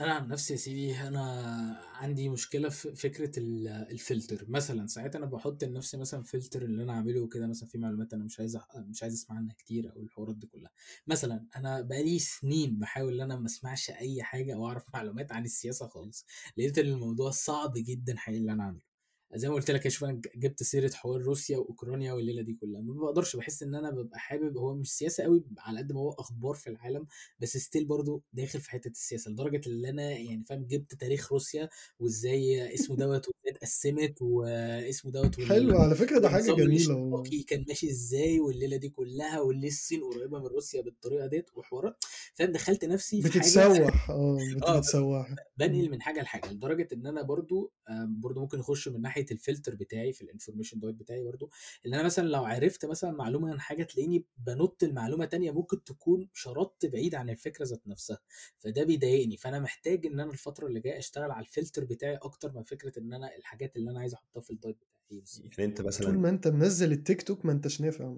أنا 0.00 0.12
عن 0.14 0.28
نفسي 0.28 0.52
يا 0.52 0.58
سيدي 0.58 1.00
أنا 1.00 1.80
عندي 1.94 2.28
مشكلة 2.28 2.68
في 2.68 2.94
فكرة 2.96 3.38
ال- 3.38 3.68
الفلتر. 3.68 4.44
مثلا 4.48 4.86
ساعات 4.86 5.16
أنا 5.16 5.26
بحط 5.26 5.64
لنفسي 5.64 5.96
مثلا 5.96 6.22
فلتر 6.22 6.62
اللي 6.62 6.82
أنا 6.82 6.92
اعمله 6.92 7.28
كده 7.28 7.46
مثلا 7.46 7.68
في 7.68 7.78
معلومات 7.78 8.12
أنا 8.14 8.24
مش 8.24 8.40
عايز 8.40 8.58
مش 8.76 9.02
عايز 9.02 9.14
أسمع 9.14 9.36
عنها 9.36 9.54
كتير 9.58 9.92
أو 9.96 10.02
الحوارات 10.02 10.36
دي 10.36 10.46
كلها. 10.46 10.70
مثلا 11.06 11.46
أنا 11.56 11.80
بقالي 11.80 12.18
سنين 12.18 12.78
بحاول 12.78 13.14
إن 13.14 13.20
أنا 13.20 13.36
ما 13.36 13.46
أسمعش 13.46 13.90
أي 13.90 14.22
حاجة 14.22 14.54
أو 14.54 14.66
أعرف 14.68 14.84
معلومات 14.94 15.32
عن 15.32 15.44
السياسة 15.44 15.86
خالص. 15.88 16.26
لقيت 16.56 16.78
إن 16.78 16.86
الموضوع 16.86 17.30
صعب 17.30 17.72
جدا 17.76 18.16
حقيقي 18.16 18.40
اللي 18.40 18.52
أنا 18.52 18.62
اعمله 18.62 18.95
زي 19.36 19.48
ما 19.48 19.54
قلت 19.54 19.70
لك 19.70 19.88
شوف 19.88 20.04
أنا 20.04 20.20
جبت 20.36 20.62
سيرة 20.62 20.90
حوار 20.94 21.20
روسيا 21.22 21.58
وأوكرانيا 21.58 22.12
والليلة 22.12 22.42
دي 22.42 22.52
كلها. 22.54 22.80
ما 22.80 22.94
بقدرش 22.94 23.36
بحس 23.36 23.62
إن 23.62 23.74
أنا 23.74 23.90
ببقى 23.90 24.18
حابب 24.18 24.56
هو 24.58 24.74
مش 24.74 24.92
سياسة 24.92 25.24
قوي 25.24 25.44
على 25.58 25.78
قد 25.78 25.92
ما 25.92 26.00
هو 26.00 26.10
أخبار 26.10 26.54
في 26.54 26.70
العالم 26.70 27.06
بس 27.40 27.56
ستيل 27.56 27.84
برضو 27.84 28.22
داخل 28.32 28.60
في 28.60 28.70
حتة 28.70 28.88
السياسة 28.88 29.30
لدرجة 29.30 29.60
إن 29.68 29.84
أنا 29.84 30.10
يعني 30.10 30.44
فاهم 30.44 30.64
جبت 30.66 30.94
تاريخ 30.94 31.32
روسيا 31.32 31.68
وإزاي 31.98 32.74
اسمه 32.74 32.96
دوت 32.96 33.26
وإزاي 33.28 33.56
اتقسمت 33.56 34.22
واسمه 34.22 35.10
دوت 35.12 35.40
حلو 35.40 35.78
على 35.78 35.94
فكرة 35.94 36.18
ده 36.18 36.28
حاجة 36.28 36.52
جميلة 36.52 36.94
والله. 36.94 37.22
كان 37.48 37.64
ماشي 37.68 37.90
إزاي 37.90 38.40
والليلة 38.40 38.76
دي 38.76 38.88
كلها 38.88 39.40
وليه 39.40 39.68
الصين 39.68 40.00
قريبة 40.04 40.38
من 40.38 40.46
روسيا 40.46 40.82
بالطريقة 40.82 41.26
ديت 41.26 41.50
وحوارات 41.54 42.04
فاهم 42.34 42.52
دخلت 42.52 42.84
نفسي 42.84 43.22
في 43.22 43.28
بتتسوح 43.28 44.10
آه 44.10 44.38
آه 44.66 44.78
بتتسوح. 44.78 45.34
بنقل 45.56 45.90
من 45.90 46.02
حاجة 46.02 46.22
لحاجة 46.22 46.52
لدرجة 46.52 46.88
إن 46.92 47.06
أنا 47.06 47.22
برضو 47.22 47.72
برضو 48.06 48.40
ممكن 48.40 48.60
اخش 48.60 48.88
من 48.88 49.00
ناحية 49.02 49.25
الفلتر 49.32 49.74
بتاعي 49.74 50.12
في 50.12 50.22
ال 50.22 50.27
information 50.27 50.80
diet 50.80 50.94
بتاعي 50.94 51.22
برضو 51.22 51.50
إن 51.86 51.94
أنا 51.94 52.02
مثلا 52.02 52.28
لو 52.28 52.44
عرفت 52.44 52.86
مثلا 52.86 53.10
معلومة 53.10 53.50
عن 53.50 53.60
حاجة 53.60 53.82
تلاقيني 53.84 54.24
بنط 54.38 54.82
المعلومة 54.82 55.24
تانية 55.24 55.50
ممكن 55.50 55.84
تكون 55.84 56.28
شطت 56.32 56.86
بعيد 56.86 57.14
عن 57.14 57.30
الفكرة 57.30 57.64
ذات 57.64 57.88
نفسها 57.88 58.18
فده 58.58 58.84
بيضايقني 58.84 59.36
فأنا 59.36 59.58
محتاج 59.60 60.06
إن 60.06 60.20
أنا 60.20 60.32
الفترة 60.32 60.66
اللي 60.66 60.80
جاية 60.80 60.98
أشتغل 60.98 61.30
على 61.30 61.40
الفلتر 61.46 61.84
بتاعي 61.84 62.16
أكتر 62.16 62.52
من 62.52 62.62
فكرة 62.62 62.98
إن 62.98 63.12
أنا 63.12 63.36
الحاجات 63.36 63.76
اللي 63.76 63.90
أنا 63.90 64.00
عايز 64.00 64.14
أحطها 64.14 64.40
في 64.40 64.50
ال 64.50 64.55
diet 64.55 64.76
بتاعي. 64.76 64.95
يعني 65.10 65.64
انت 65.64 65.76
طول 65.78 65.86
مثلا 65.86 66.10
ما 66.12 66.28
انت 66.28 66.48
منزل 66.48 66.92
التيك 66.92 67.22
توك 67.22 67.44
ما 67.44 67.52
انتش 67.52 67.80
نافع 67.80 68.16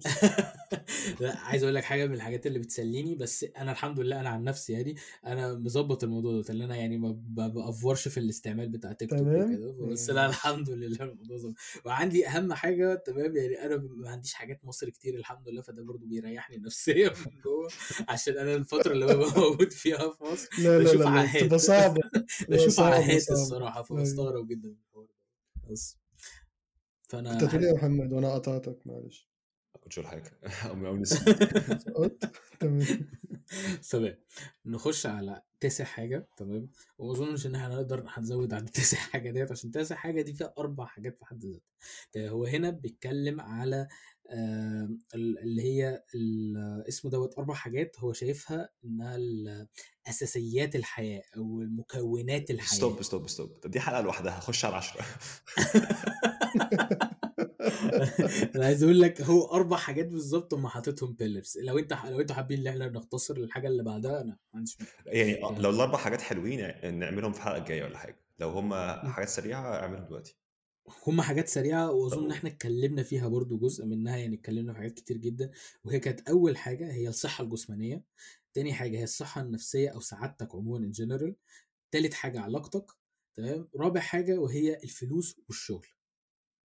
لا 1.20 1.38
عايز 1.38 1.62
أقول 1.62 1.74
لك 1.74 1.84
حاجة 1.84 2.06
من 2.06 2.14
الحاجات 2.14 2.46
اللي 2.46 2.58
بتسليني 2.58 3.14
بس 3.14 3.46
أنا 3.56 3.72
الحمد 3.72 4.00
لله 4.00 4.20
أنا 4.20 4.28
عن 4.28 4.44
نفسي 4.44 4.72
يعني 4.72 4.96
أنا 5.26 5.54
مظبط 5.54 6.04
الموضوع 6.04 6.40
ده 6.40 6.50
اللي 6.50 6.64
أنا 6.64 6.76
يعني 6.76 6.98
ما 6.98 7.16
بأفورش 7.48 8.08
في 8.08 8.20
الاستعمال 8.20 8.68
بتاع 8.68 8.92
تيك 8.92 9.10
توك 9.10 9.18
تمام. 9.18 9.54
وكده 9.54 9.86
بس 9.86 10.10
لا 10.10 10.26
الحمد 10.26 10.70
لله 10.70 11.04
الموضوع 11.04 11.36
ظبط. 11.36 11.54
وعندي 11.84 12.28
أهم 12.28 12.52
حاجة 12.52 12.94
تمام 12.94 13.36
يعني 13.36 13.64
أنا 13.66 13.76
ما 13.76 14.10
عنديش 14.10 14.34
حاجات 14.34 14.64
مصر 14.64 14.88
كتير 14.90 15.14
الحمد 15.14 15.48
لله 15.48 15.62
فده 15.62 15.82
برضو 15.82 16.06
بيريحني 16.06 16.56
نفسيا 16.56 17.08
من 17.26 17.40
جوه 17.44 17.68
عشان 18.08 18.38
أنا 18.38 18.54
الفترة 18.54 18.92
اللي 18.92 19.06
ببقى 19.06 19.40
موجود 19.40 19.72
فيها 19.72 20.10
في 20.10 20.24
مصر 20.24 20.48
لا 20.58 20.78
لا 20.78 20.84
بشوف 20.84 21.00
لا 21.00 21.04
لا 21.04 21.10
عاهات 21.10 21.42
بتبقى 21.44 21.58
صعبة. 21.58 22.00
بتبقى 22.40 22.56
بشوف 22.66 22.80
عاهات 22.80 23.30
الصراحة 23.30 23.74
أيوة. 23.76 23.84
فبستغرب 23.84 24.48
جدا 24.48 24.68
من 24.68 24.74
الحوار 24.88 25.04
ده. 25.06 25.72
بس. 25.72 25.98
فأنا 27.08 27.40
كنت 27.40 27.50
ح- 27.50 27.54
يا 27.54 27.72
محمد 27.72 28.12
وأنا 28.12 28.34
قطعتك 28.34 28.78
معلش. 28.86 29.28
حاجة. 30.04 30.30
أو 30.70 30.86
أو 30.86 30.96
نسيت. 30.96 31.28
سقطت 31.88 32.30
تمام. 32.60 33.10
تمام. 33.90 34.16
نخش 34.66 35.06
على 35.06 35.42
تاسع 35.60 35.84
حاجة 35.84 36.28
تمام؟ 36.36 36.68
وما 36.98 37.12
أظنش 37.12 37.46
إن 37.46 37.54
إحنا 37.54 37.74
نقدر 37.74 38.04
هنزود 38.08 38.52
عن 38.54 38.64
التاسع 38.64 38.96
حاجة 38.98 39.30
ديت 39.30 39.50
عشان 39.50 39.70
تاسع 39.70 39.96
حاجة 39.96 40.22
دي 40.22 40.34
فيها 40.34 40.54
أربع 40.58 40.84
حاجات 40.86 41.18
في 41.18 41.24
حد 41.24 41.44
ذاتها. 41.44 42.30
هو 42.30 42.44
هنا 42.44 42.70
بيتكلم 42.70 43.40
على 43.40 43.88
آه 44.30 44.88
ال- 45.14 45.38
اللي 45.38 45.62
هي 45.62 46.02
اسمه 46.88 47.10
دوت 47.10 47.38
أربع 47.38 47.54
حاجات 47.54 47.96
هو 48.00 48.12
شايفها 48.12 48.70
إنها 48.84 49.18
اساسيات 50.08 50.76
الحياة 50.76 51.22
أو 51.36 51.60
المكونات 51.60 52.50
الحياة. 52.50 52.76
ستوب 52.78 53.02
stop 53.02 53.28
stop. 53.28 53.48
طب 53.62 53.70
دي 53.70 53.80
حلقة 53.80 54.00
لوحدها 54.00 54.40
خش 54.40 54.64
على 54.64 54.76
10 54.76 55.04
أنا 58.56 58.64
عايز 58.66 58.82
أقول 58.82 59.00
لك 59.00 59.20
هو 59.20 59.44
أربع 59.44 59.76
حاجات 59.76 60.06
بالظبط 60.06 60.54
هم 60.54 60.66
حاططهم 60.66 61.12
pillars 61.12 61.58
لو 61.62 61.78
أنت 61.78 61.92
لو 62.04 62.20
أنتوا 62.20 62.36
حابين 62.36 62.60
إن 62.60 62.66
إحنا 62.66 62.88
نختصر 62.88 63.36
الحاجة 63.36 63.68
اللي 63.68 63.82
بعدها 63.82 64.20
أنا 64.20 64.36
ما 64.52 64.58
عنديش 64.58 64.78
يعني 65.06 65.34
آه، 65.34 65.48
يعني 65.48 65.60
لو 65.60 65.70
الأربع 65.70 65.98
حاجات 65.98 66.20
حلوين 66.20 66.58
يعني 66.58 66.96
نعملهم 66.96 67.32
في 67.32 67.38
الحلقة 67.38 67.58
الجاية 67.58 67.84
ولا 67.84 67.98
حاجة. 67.98 68.20
لو 68.38 68.50
هم 68.50 68.74
حاجات 69.12 69.28
سريعة 69.28 69.74
أعملهم 69.76 70.04
دلوقتي. 70.04 70.36
هم 71.06 71.20
حاجات 71.20 71.48
سريعة 71.48 71.90
وأظن 71.90 72.24
إن 72.24 72.30
إحنا 72.30 72.50
اتكلمنا 72.50 73.02
فيها 73.02 73.28
برضو 73.28 73.58
جزء 73.58 73.86
منها 73.86 74.16
يعني 74.16 74.36
اتكلمنا 74.36 74.72
في 74.72 74.78
حاجات 74.78 74.92
كتير 74.92 75.16
جدا. 75.16 75.50
وهي 75.84 76.00
كانت 76.00 76.28
أول 76.28 76.56
حاجة 76.56 76.92
هي 76.92 77.08
الصحة 77.08 77.44
الجسمانية. 77.44 78.04
تاني 78.54 78.72
حاجة 78.74 78.98
هي 78.98 79.04
الصحة 79.04 79.40
النفسية 79.40 79.88
أو 79.88 80.00
سعادتك 80.00 80.54
عموما 80.54 80.78
in 80.86 80.90
general 80.90 81.36
تالت 81.90 82.14
حاجة 82.14 82.40
علاقتك 82.40 82.86
تمام. 83.36 83.68
رابع 83.76 84.00
حاجة 84.00 84.38
وهي 84.38 84.74
الفلوس 84.84 85.40
والشغل. 85.48 85.86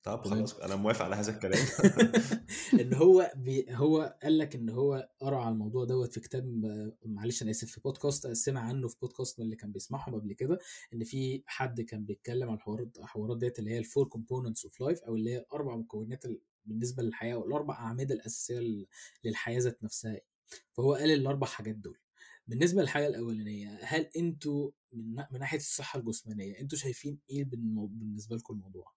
طب 0.04 0.24
خلاص 0.28 0.54
أنا 0.60 0.76
موافق 0.76 1.06
على 1.06 1.16
هذا 1.16 1.32
الكلام. 1.36 1.66
إن 2.82 2.94
هو 2.94 3.32
بي 3.36 3.66
هو 3.70 4.18
قال 4.24 4.38
لك 4.38 4.56
إن 4.56 4.70
هو 4.70 5.10
قرأ 5.20 5.38
على 5.38 5.54
الموضوع 5.54 5.86
دوت 5.86 6.14
في 6.14 6.20
كتاب 6.20 6.46
معلش 7.06 7.42
أنا 7.44 7.52
آسف 7.52 7.72
في 7.72 7.82
بودكاست 7.82 8.28
سمع 8.32 8.62
عنه 8.62 8.88
في 8.88 8.96
بودكاست 9.02 9.40
من 9.40 9.46
اللي 9.46 9.56
كان 9.56 9.72
بيسمعهم 9.72 10.16
قبل 10.16 10.34
كده 10.34 10.60
إن 10.94 11.04
في 11.04 11.44
حد 11.46 11.82
كان 11.82 12.06
بيتكلم 12.06 12.50
عن 12.50 12.56
الحوارات 12.56 12.98
الحوارات 12.98 13.38
ديت 13.38 13.60
اللي 13.60 13.72
هي 13.72 13.78
ال 13.80 13.85
four 13.85 14.08
components 14.08 14.66
of 14.66 14.82
life 14.82 15.00
أو 15.04 15.16
اللي 15.16 15.32
هي 15.34 15.38
الاربع 15.38 15.76
مكونات 15.76 16.26
ال- 16.26 16.42
بالنسبة 16.66 17.04
للحياة 17.04 17.34
أو 17.36 17.48
الاربع 17.48 17.74
أعمدة 17.74 18.16
الأساسية 18.16 18.60
لل- 18.60 18.88
للحياة 19.24 19.60
ذات 19.60 19.84
نفسها. 19.84 20.22
فهو 20.74 20.94
قال 20.94 21.12
الأربع 21.12 21.48
حاجات 21.48 21.76
دول. 21.76 21.98
بالنسبة 22.48 22.82
للحاجة 22.82 23.08
الأولانية 23.08 23.80
هل 23.84 24.02
أنتوا 24.18 24.72
من 24.94 25.16
من 25.32 25.40
ناحية 25.40 25.58
الصحة 25.58 26.00
الجسمانية 26.00 26.60
أنتوا 26.60 26.78
شايفين 26.78 27.20
إيه 27.30 27.46
بالنسبة 27.46 28.36
لكم 28.36 28.54
الموضوع؟ 28.54 28.94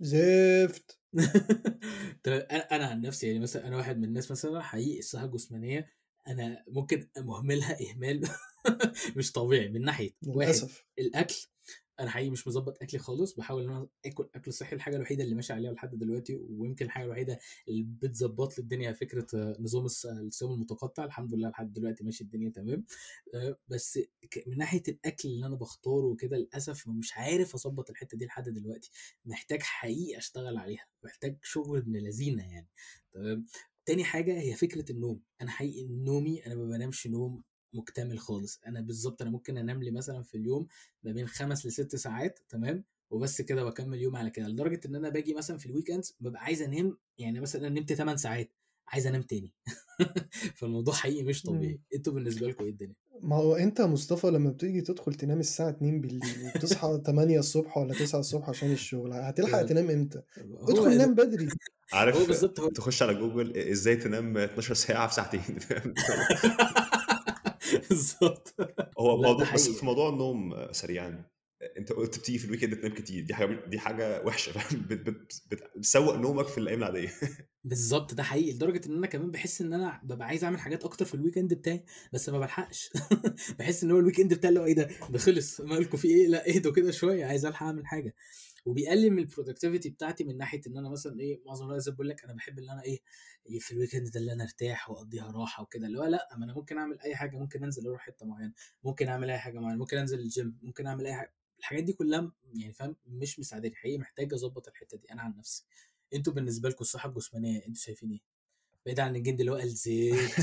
زفت. 0.00 0.98
طيب 2.24 2.40
أنا 2.72 2.86
عن 2.86 3.00
نفسي 3.00 3.26
يعني 3.26 3.38
مثلا 3.38 3.68
أنا 3.68 3.76
واحد 3.76 3.98
من 3.98 4.04
الناس 4.04 4.30
مثلا 4.30 4.62
حقيقي 4.62 4.98
الصحه 4.98 5.24
الجسمانية 5.24 5.88
أنا 6.28 6.64
ممكن 6.68 7.08
مهملها 7.18 7.76
إهمال 7.90 8.28
مش 9.16 9.32
طبيعي 9.32 9.68
من 9.68 9.82
ناحية 9.82 10.10
واحد. 10.26 10.48
للأسف. 10.48 10.84
الأكل 10.98 11.46
أنا 12.00 12.10
حقيقي 12.10 12.30
مش 12.30 12.48
مظبط 12.48 12.82
أكلي 12.82 13.00
خالص 13.00 13.34
بحاول 13.34 13.62
إن 13.64 13.70
أنا 13.70 13.88
آكل 14.06 14.28
أكل 14.34 14.52
صحي 14.52 14.76
الحاجة 14.76 14.96
الوحيدة 14.96 15.24
اللي 15.24 15.34
ماشي 15.34 15.52
عليها 15.52 15.72
لحد 15.72 15.98
دلوقتي 15.98 16.34
ويمكن 16.50 16.84
الحاجة 16.84 17.04
الوحيدة 17.04 17.38
اللي 17.68 17.82
بتظبط 17.82 18.58
لي 18.58 18.62
الدنيا 18.62 18.92
فكرة 18.92 19.26
آه، 19.34 19.56
نظام 19.60 19.88
الص- 19.88 20.06
الصيام 20.06 20.52
المتقطع 20.52 21.04
الحمد 21.04 21.34
لله 21.34 21.48
لحد 21.48 21.72
دلوقتي 21.72 22.04
ماشي 22.04 22.24
الدنيا 22.24 22.50
تمام. 22.50 22.84
آه، 23.34 23.58
بس 23.68 23.98
من 24.46 24.58
ناحية 24.58 24.82
الأكل 24.88 25.28
اللي 25.28 25.46
أنا 25.46 25.56
بختاره 25.56 26.06
وكده 26.06 26.36
للأسف 26.36 26.88
مش 26.88 27.12
عارف 27.16 27.54
أظبط 27.54 27.90
الحتة 27.90 28.18
دي 28.18 28.26
لحد 28.26 28.48
دلوقتي. 28.48 28.90
محتاج 29.24 29.62
حقيقي 29.62 30.18
أشتغل 30.18 30.56
عليها 30.56 30.86
محتاج 31.04 31.38
شغل 31.42 31.78
ابن 31.78 31.96
لذينة 31.96 32.42
يعني 32.52 32.68
تمام. 33.12 33.46
تاني 33.86 34.04
حاجة 34.04 34.40
هي 34.40 34.54
فكرة 34.54 34.92
النوم. 34.92 35.20
أنا 35.40 35.50
حقيقي 35.50 35.86
نومي 35.88 36.46
أنا 36.46 36.54
ما 36.54 36.64
بنامش 36.64 37.06
نوم 37.06 37.42
مكتمل 37.72 38.18
خالص 38.18 38.60
أنا 38.66 38.80
بالظبط 38.80 39.22
أنا 39.22 39.30
ممكن 39.30 39.58
أنام 39.58 39.82
لي 39.82 39.90
مثلا 39.90 40.22
في 40.22 40.34
اليوم 40.36 40.66
ما 41.02 41.12
بين 41.12 41.26
خمس 41.26 41.66
لست 41.66 41.96
ساعات 41.96 42.38
تمام 42.48 42.84
وبس 43.10 43.42
كده 43.42 43.64
بكمل 43.64 44.00
يوم 44.02 44.16
على 44.16 44.30
كده 44.30 44.48
لدرجة 44.48 44.80
إن 44.86 44.94
أنا 44.94 45.08
باجي 45.08 45.34
مثلا 45.34 45.58
في 45.58 45.66
ال 45.66 45.72
weekends 45.72 46.16
ببقى 46.20 46.42
عايز 46.42 46.62
أنام 46.62 46.98
يعني 47.18 47.40
مثلا 47.40 47.66
أنا 47.66 47.80
نمت 47.80 47.92
8 47.92 48.16
ساعات 48.16 48.52
عايز 48.88 49.06
أنام 49.06 49.22
تاني 49.22 49.52
فالموضوع 50.56 50.94
حقيقي 50.94 51.22
مش 51.22 51.42
طبيعي. 51.42 51.80
أنتوا 51.94 52.12
بالنسبة 52.12 52.46
لكم 52.48 52.64
إيه 52.64 52.70
الدنيا 52.70 52.94
ما 53.20 53.36
هو 53.36 53.54
أنت 53.56 53.80
يا 53.80 53.86
مصطفى 53.86 54.26
لما 54.26 54.50
بتيجي 54.50 54.80
تدخل 54.80 55.14
تنام 55.14 55.40
الساعة 55.40 55.70
2 55.70 56.00
بالليل 56.00 56.46
وبتصحى 56.46 57.00
8 57.06 57.38
الصبح 57.38 57.78
ولا 57.78 57.94
9 57.94 58.20
الصبح 58.20 58.48
عشان 58.48 58.72
الشغل 58.72 59.12
هتلحق 59.12 59.52
تمام. 59.52 59.66
تنام 59.66 59.90
إمتى؟ 59.90 60.22
ادخل 60.38 60.98
نام 60.98 61.14
بدري 61.14 61.46
هو 61.46 61.98
عارف 61.98 62.26
بالظبط 62.26 62.60
هو 62.60 62.68
تخش 62.68 63.02
على 63.02 63.14
جوجل 63.14 63.56
إزاي 63.56 63.96
تنام 63.96 64.36
12 64.38 64.74
ساعة 64.74 65.08
في 65.08 65.14
ساعتين؟ 65.14 65.42
بالظبط 67.90 68.54
هو 68.98 69.16
لا 69.16 69.22
ده 69.22 69.28
موضوع 69.32 69.54
بس 69.54 69.68
في 69.68 69.86
موضوع 69.86 70.08
النوم 70.08 70.72
سريعا. 70.72 71.24
أنت 71.78 71.92
قلت 71.92 72.18
بتيجي 72.18 72.38
في 72.38 72.44
ال 72.44 72.48
weekend 72.48 72.76
تنام 72.76 72.94
كتير. 72.94 73.24
دي 73.24 73.34
حاجة 73.34 73.64
دي 73.66 73.78
حاجة 73.78 74.22
وحشة 74.26 74.52
بتسوق 75.76 76.14
نومك 76.16 76.46
في 76.46 76.58
الأيام 76.58 76.78
العادية. 76.78 77.08
بالظبط 77.64 78.14
ده 78.14 78.22
حقيقي. 78.22 78.52
لدرجة 78.52 78.86
إن 78.88 78.96
أنا 78.96 79.06
كمان 79.06 79.30
بحس 79.30 79.60
إن 79.60 79.72
أنا 79.72 80.00
ببقى 80.04 80.26
عايز 80.28 80.44
أعمل 80.44 80.58
حاجات 80.60 80.84
أكتر 80.84 81.04
في 81.04 81.14
ال 81.14 81.38
weekend 81.38 81.54
بتاعي 81.54 81.84
بس 82.12 82.28
ما 82.28 82.38
بلحقش. 82.38 82.90
بحس 83.58 83.84
إن 83.84 83.90
هو 83.90 83.98
ال 83.98 84.20
weekend 84.20 84.34
بتاعي 84.34 84.48
اللي 84.48 84.60
هو 84.60 84.64
إيه 84.64 84.74
ده؟ 84.74 84.88
ده 85.10 85.18
خلص. 85.18 85.60
مالكم 85.60 85.96
في 85.98 86.08
إيه؟ 86.08 86.26
لا 86.28 86.48
اهدوا 86.48 86.72
كده 86.72 86.90
شوية. 86.90 87.24
عايز 87.24 87.46
ألحق 87.46 87.66
أعمل 87.66 87.86
حاجة. 87.86 88.14
وبيقلل 88.66 89.10
من 89.10 89.18
ال 89.18 89.24
productivity 89.24 89.90
بتاعتي 89.90 90.24
من 90.24 90.36
ناحية 90.36 90.60
إن 90.66 90.76
أنا 90.76 90.88
مثلا 90.88 91.20
إيه 91.20 91.40
معظم 91.46 91.66
الوقت 91.66 91.88
بقول 91.88 92.08
لك 92.08 92.24
أنا 92.24 92.32
بحب 92.32 92.58
إن 92.58 92.70
أنا 92.70 92.82
إيه 92.82 92.98
إيه 93.46 93.58
في 93.58 93.72
ال 93.72 93.94
weekend 93.94 94.10
ده 94.10 94.20
اللي 94.20 94.32
أنا 94.32 94.44
أرتاح 94.44 94.90
وأقضيها 94.90 95.30
راحة 95.30 95.62
وكده 95.62 95.86
اللي 95.86 95.98
هو 95.98 96.04
لأ 96.04 96.28
ما 96.36 96.44
أنا 96.44 96.54
ممكن 96.54 96.78
أعمل 96.78 97.00
أي 97.00 97.16
حاجة 97.16 97.36
ممكن 97.36 97.64
أنزل 97.64 97.86
أروح 97.86 98.00
حتة 98.00 98.26
معينة 98.26 98.52
ممكن 98.84 99.08
أعمل 99.08 99.30
أي 99.30 99.38
حاجة 99.38 99.58
معينة 99.58 99.78
ممكن 99.78 99.96
أنزل 99.98 100.20
الجيم 100.20 100.58
ممكن 100.62 100.86
أعمل 100.86 101.06
أي 101.06 101.14
حاجة. 101.14 101.34
الحاجات 101.58 101.84
دي 101.84 101.92
كلها 101.92 102.32
يعني 102.54 102.72
فاهم 102.72 102.96
مش 103.06 103.38
مساعداني 103.40 103.74
حقيقي 103.76 103.98
محتاج 103.98 104.34
أظبط 104.34 104.68
الحتة 104.68 104.96
دي. 104.98 105.12
أنا 105.12 105.22
عن 105.22 105.36
نفسي. 105.38 105.64
أنتوا 106.14 106.32
بالنسبة 106.32 106.68
لكم 106.68 106.80
الصحة 106.80 107.08
الجسمانية 107.08 107.58
أنتوا 107.58 107.82
شايفين 107.82 108.10
إيه؟ 108.10 108.20
بعيد 108.86 109.00
عن 109.00 109.16
الجند 109.16 109.40
اللي 109.40 109.52
هو 109.52 109.56
الزيت. 109.56 110.30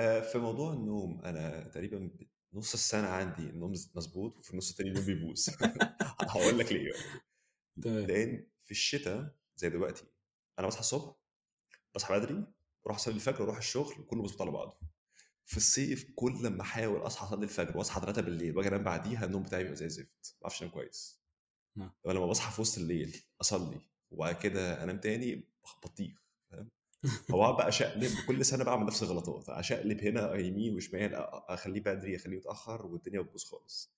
آه، 0.00 0.20
في 0.20 0.38
موضوع 0.38 0.72
النوم 0.72 1.20
أنا 1.24 1.68
تقريبا 1.68 2.10
نص 2.52 2.72
السنة 2.74 3.08
عندي 3.08 3.42
النوم 3.42 3.70
مظبوط 3.70 4.38
وفي 4.38 4.50
النص 4.50 4.70
التاني 4.70 4.90
النوم 4.90 5.04
بيبوظ. 5.14 5.48
هقول 6.30 6.58
لك 6.58 6.72
ليه 6.72 6.92
لأن 7.76 8.46
في 8.64 8.70
الشتاء 8.70 9.36
زي 9.56 9.68
دلوقتي 9.68 10.04
أنا 10.58 10.66
بصحى 10.66 10.80
الصبح 10.80 11.14
بصحى 11.94 12.14
بدري 12.20 12.46
بروح 12.84 12.96
أصلي 12.96 13.14
الفجر 13.14 13.42
وأروح 13.42 13.56
الشغل 13.56 14.00
وكله 14.00 14.22
مظبوط 14.22 14.42
على 14.42 14.50
بعضه. 14.50 14.78
في 15.44 15.56
الصيف 15.56 16.10
كل 16.14 16.42
لما 16.42 16.62
أحاول 16.62 17.06
أصحى 17.06 17.26
أصلي 17.26 17.44
الفجر 17.44 17.78
وأصحى 17.78 18.00
3 18.00 18.22
بالليل 18.22 18.56
وأجي 18.56 18.68
أنام 18.68 18.82
بعديها 18.82 19.24
النوم 19.24 19.42
بتاعي 19.42 19.62
بيبقى 19.62 19.76
زي 19.76 19.86
الزفت 19.86 20.34
ما 20.34 20.40
بعرفش 20.42 20.62
أنام 20.62 20.72
كويس. 20.72 21.20
نعم. 21.76 21.92
لما 22.06 22.26
بصحى 22.26 22.52
في 22.52 22.60
وسط 22.60 22.78
الليل 22.78 23.24
أصلي 23.40 23.80
وبعد 24.10 24.34
كده 24.34 24.82
أنام 24.82 24.98
تاني 25.00 25.48
بطيخ. 25.84 26.25
هو 27.30 27.52
بقى 27.52 27.68
اشقلب 27.68 28.10
كل 28.26 28.44
سنة 28.44 28.64
بعمل 28.64 28.86
نفس 28.86 29.02
الغلطات 29.02 29.48
اشقلب 29.48 30.00
هنا 30.00 30.34
يمين 30.34 30.74
وشمال 30.74 31.14
أخليه 31.48 31.80
بدري 31.80 32.16
أخليه 32.16 32.36
متأخر 32.36 32.86
والدنيا 32.86 33.20
بتبوظ 33.20 33.44
خالص. 33.44 33.92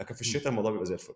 لكن 0.00 0.14
في 0.14 0.20
الشتاء 0.20 0.48
الموضوع 0.48 0.70
بيبقى 0.70 0.86
زي 0.86 0.94
الفل. 0.94 1.14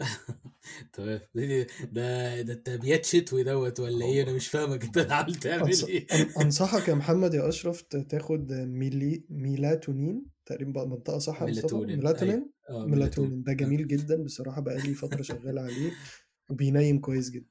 تمام 0.92 1.20
ده 1.34 1.66
ده 1.82 2.42
ده 2.42 2.52
التابيات 2.52 3.04
شتوي 3.04 3.42
دوت 3.42 3.80
ولا 3.80 4.04
إيه؟ 4.04 4.22
أنا 4.22 4.32
مش 4.32 4.48
فاهمك. 4.48 4.84
أنت 4.84 4.98
عامل 4.98 5.34
تعمل 5.34 5.72
إيه؟ 5.88 6.06
أنصحك 6.42 6.88
يا 6.88 6.94
محمد 6.94 7.34
يا 7.34 7.48
أشرف 7.48 7.82
تاخد 7.82 8.52
ميلي 8.52 9.24
ميلاتونين 9.30 10.26
تقريبا 10.46 10.72
بقى 10.72 10.88
منطقة 10.88 11.18
صح 11.18 11.42
ميلاتونين 11.42 11.96
ميلاتونين؟ 11.98 12.50
أيوه. 12.70 12.82
آه 12.82 12.86
ميلاتونين. 12.86 13.42
ده 13.42 13.52
آه. 13.52 13.56
جميل 13.56 13.86
جدا 13.88 14.22
بصراحة 14.22 14.60
بقالي 14.60 14.94
فترة 14.94 15.22
شغال 15.22 15.58
عليه 15.58 15.92
وبينيم 16.50 16.98
كويس 17.00 17.30
جدا. 17.30 17.46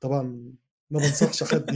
طبعا 0.00 0.52
ما 0.90 1.00
بنصحش 1.00 1.42
حد 1.44 1.64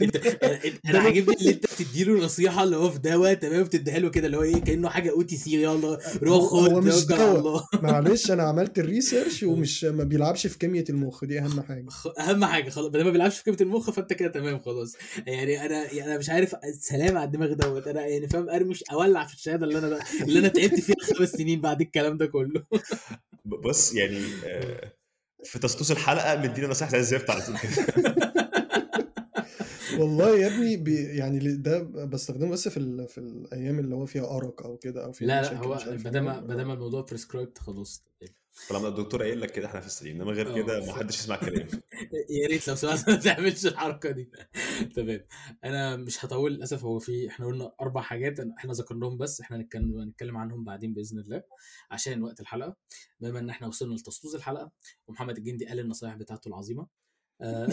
كده 0.00 0.20
أنا 0.42 0.60
أنا 0.86 0.98
عاجبني 0.98 1.36
اللي 1.36 1.50
انت 1.50 1.66
بتديله 1.82 2.24
نصيحة 2.24 2.64
اللي 2.64 2.76
هو 2.76 2.90
في 2.90 2.98
دواء 2.98 3.34
تمام 3.34 3.62
بتديها 3.62 3.98
له 3.98 4.10
كده 4.10 4.26
اللي 4.26 4.36
هو 4.36 4.42
إيه 4.42 4.56
كأنه 4.56 4.88
حاجة 4.88 5.10
OTC 5.10 5.62
يلا 5.62 5.98
روح 6.22 6.44
خد 6.50 6.72
هو 6.72 6.80
مش 6.80 7.04
دواء. 7.06 7.38
الله. 7.38 7.64
معلش 7.82 8.30
أنا 8.30 8.42
عملت 8.42 8.78
ال 8.78 8.85
research 8.85 9.42
ومش 9.50 9.84
ما 9.84 10.04
بيلعبش 10.04 10.46
في 10.46 10.58
كيمياء 10.58 10.90
المخ 10.90 11.24
دي 11.24 11.38
أهم 11.38 11.60
حاجة. 11.60 11.84
خ- 11.88 12.18
أهم 12.20 12.44
حاجة 12.44 12.70
خلاص 12.70 12.92
ما 12.94 13.10
بيلعبش 13.10 13.38
في 13.38 13.42
كيميا 13.44 13.56
المخ 13.60 13.90
فأنت 13.90 14.12
كده 14.12 14.28
تمام 14.28 14.58
خلاص. 14.58 14.96
يعني 15.26 15.66
أنا 15.66 15.92
يعني 15.92 16.04
أنا 16.10 16.18
مش 16.18 16.30
عارف 16.30 16.54
سلام 16.80 17.16
على 17.18 17.26
الدماغ 17.26 17.52
دوت. 17.52 17.86
أنا 17.88 18.06
يعني 18.06 18.28
فاهم 18.28 18.50
أرمش 18.50 18.84
أولع 18.92 19.26
في 19.26 19.34
الشهادة 19.34 19.66
اللي 19.66 19.78
أنا 19.78 20.00
اللي 20.22 20.38
أنا 20.38 20.48
تعبت 20.48 20.80
فيها 20.80 20.96
خمس 21.18 21.28
سنين 21.30 21.60
بعد 21.60 21.80
الكلام 21.80 22.16
ده 22.16 22.26
كله. 22.26 22.64
بص 23.44 23.94
يعني 23.94 24.20
آه، 24.46 24.92
في 25.44 25.58
تسطوس 25.58 25.90
الحلقة 25.90 26.36
مدينا 26.42 26.68
نصيحة 26.68 26.90
زي 26.90 26.98
الزفت 26.98 27.30
على 27.30 27.40
طول. 27.42 27.56
كده 27.58 28.49
والله 30.00 30.38
يا 30.38 30.46
ابني 30.46 30.76
بي 30.76 30.94
يعني 30.94 31.56
ده 31.56 31.82
بستخدمه 31.82 32.50
بس 32.50 32.68
في 32.68 32.76
ال... 32.76 33.08
في 33.08 33.18
الأيام 33.18 33.78
اللي 33.78 33.94
هو 33.94 34.06
فيها 34.06 34.36
أرق 34.36 34.62
أو 34.62 34.76
كده 34.76 35.04
أو 35.04 35.12
فيها 35.12 35.28
لا 35.28 35.42
لا 35.42 35.56
هو 35.56 35.72
عارف 35.72 36.04
ما 36.04 36.10
دام 36.10 36.24
ما 36.24 36.54
دام 36.54 36.70
الموضوع 36.70 37.02
prescribed 37.02 37.58
خلاص. 37.58 38.04
طالما 38.68 38.88
الدكتور 38.88 39.22
قايل 39.22 39.40
لك 39.40 39.50
كده 39.50 39.66
إحنا 39.66 39.80
في 39.80 39.86
السليم 39.86 40.16
إنما 40.16 40.32
غير 40.32 40.50
آه. 40.50 40.54
كده. 40.54 40.86
ما 40.86 40.92
حدش 40.92 41.18
يسمع 41.18 41.36
كلام 41.36 41.68
يا 42.42 42.48
ريت 42.48 42.68
لو 42.68 42.74
سمحت 42.74 43.10
ما 43.10 43.16
تعملش 43.16 43.66
الحركة 43.66 44.10
دي. 44.10 44.30
تمام. 44.96 45.20
أنا 45.64 45.96
مش 45.96 46.24
هطول 46.24 46.54
للأسف 46.54 46.84
هو 46.84 46.98
في 46.98 47.28
إحنا 47.28 47.46
قلنا 47.46 47.72
أربع 47.80 48.00
حاجات 48.00 48.40
إحنا 48.40 48.72
ذكرناهم 48.72 49.18
بس 49.18 49.40
إحنا 49.40 49.56
هنتكلم 49.56 50.00
هنتكلم 50.00 50.36
عنهم 50.36 50.64
بعدين 50.64 50.94
بإذن 50.94 51.18
الله 51.18 51.42
عشان 51.90 52.22
وقت 52.22 52.40
الحلقة. 52.40 52.76
بما 53.20 53.38
إن 53.38 53.50
إحنا 53.50 53.66
وصلنا 53.66 53.94
لتسطوز 53.94 54.34
الحلقة 54.34 54.70
ومحمد 55.06 55.36
الجندي 55.36 55.66
قال 55.66 55.78
النصائح 55.78 56.14
بتاعته 56.14 56.48
العظيمة. 56.48 56.86
آه، 57.42 57.66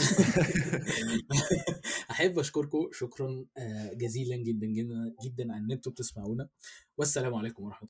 أحب 2.17 2.39
أشكركم 2.39 2.89
شكرا 2.91 3.45
آه، 3.58 3.93
جزيلا 3.93 4.36
جدا 4.36 4.67
جدا 4.67 5.15
جدا 5.23 5.43
إن 5.43 5.71
أنتم 5.71 5.91
بتسمعونا 5.91 6.49
والسلام 6.97 7.36
عليكم 7.36 7.63
ورحمة 7.63 7.84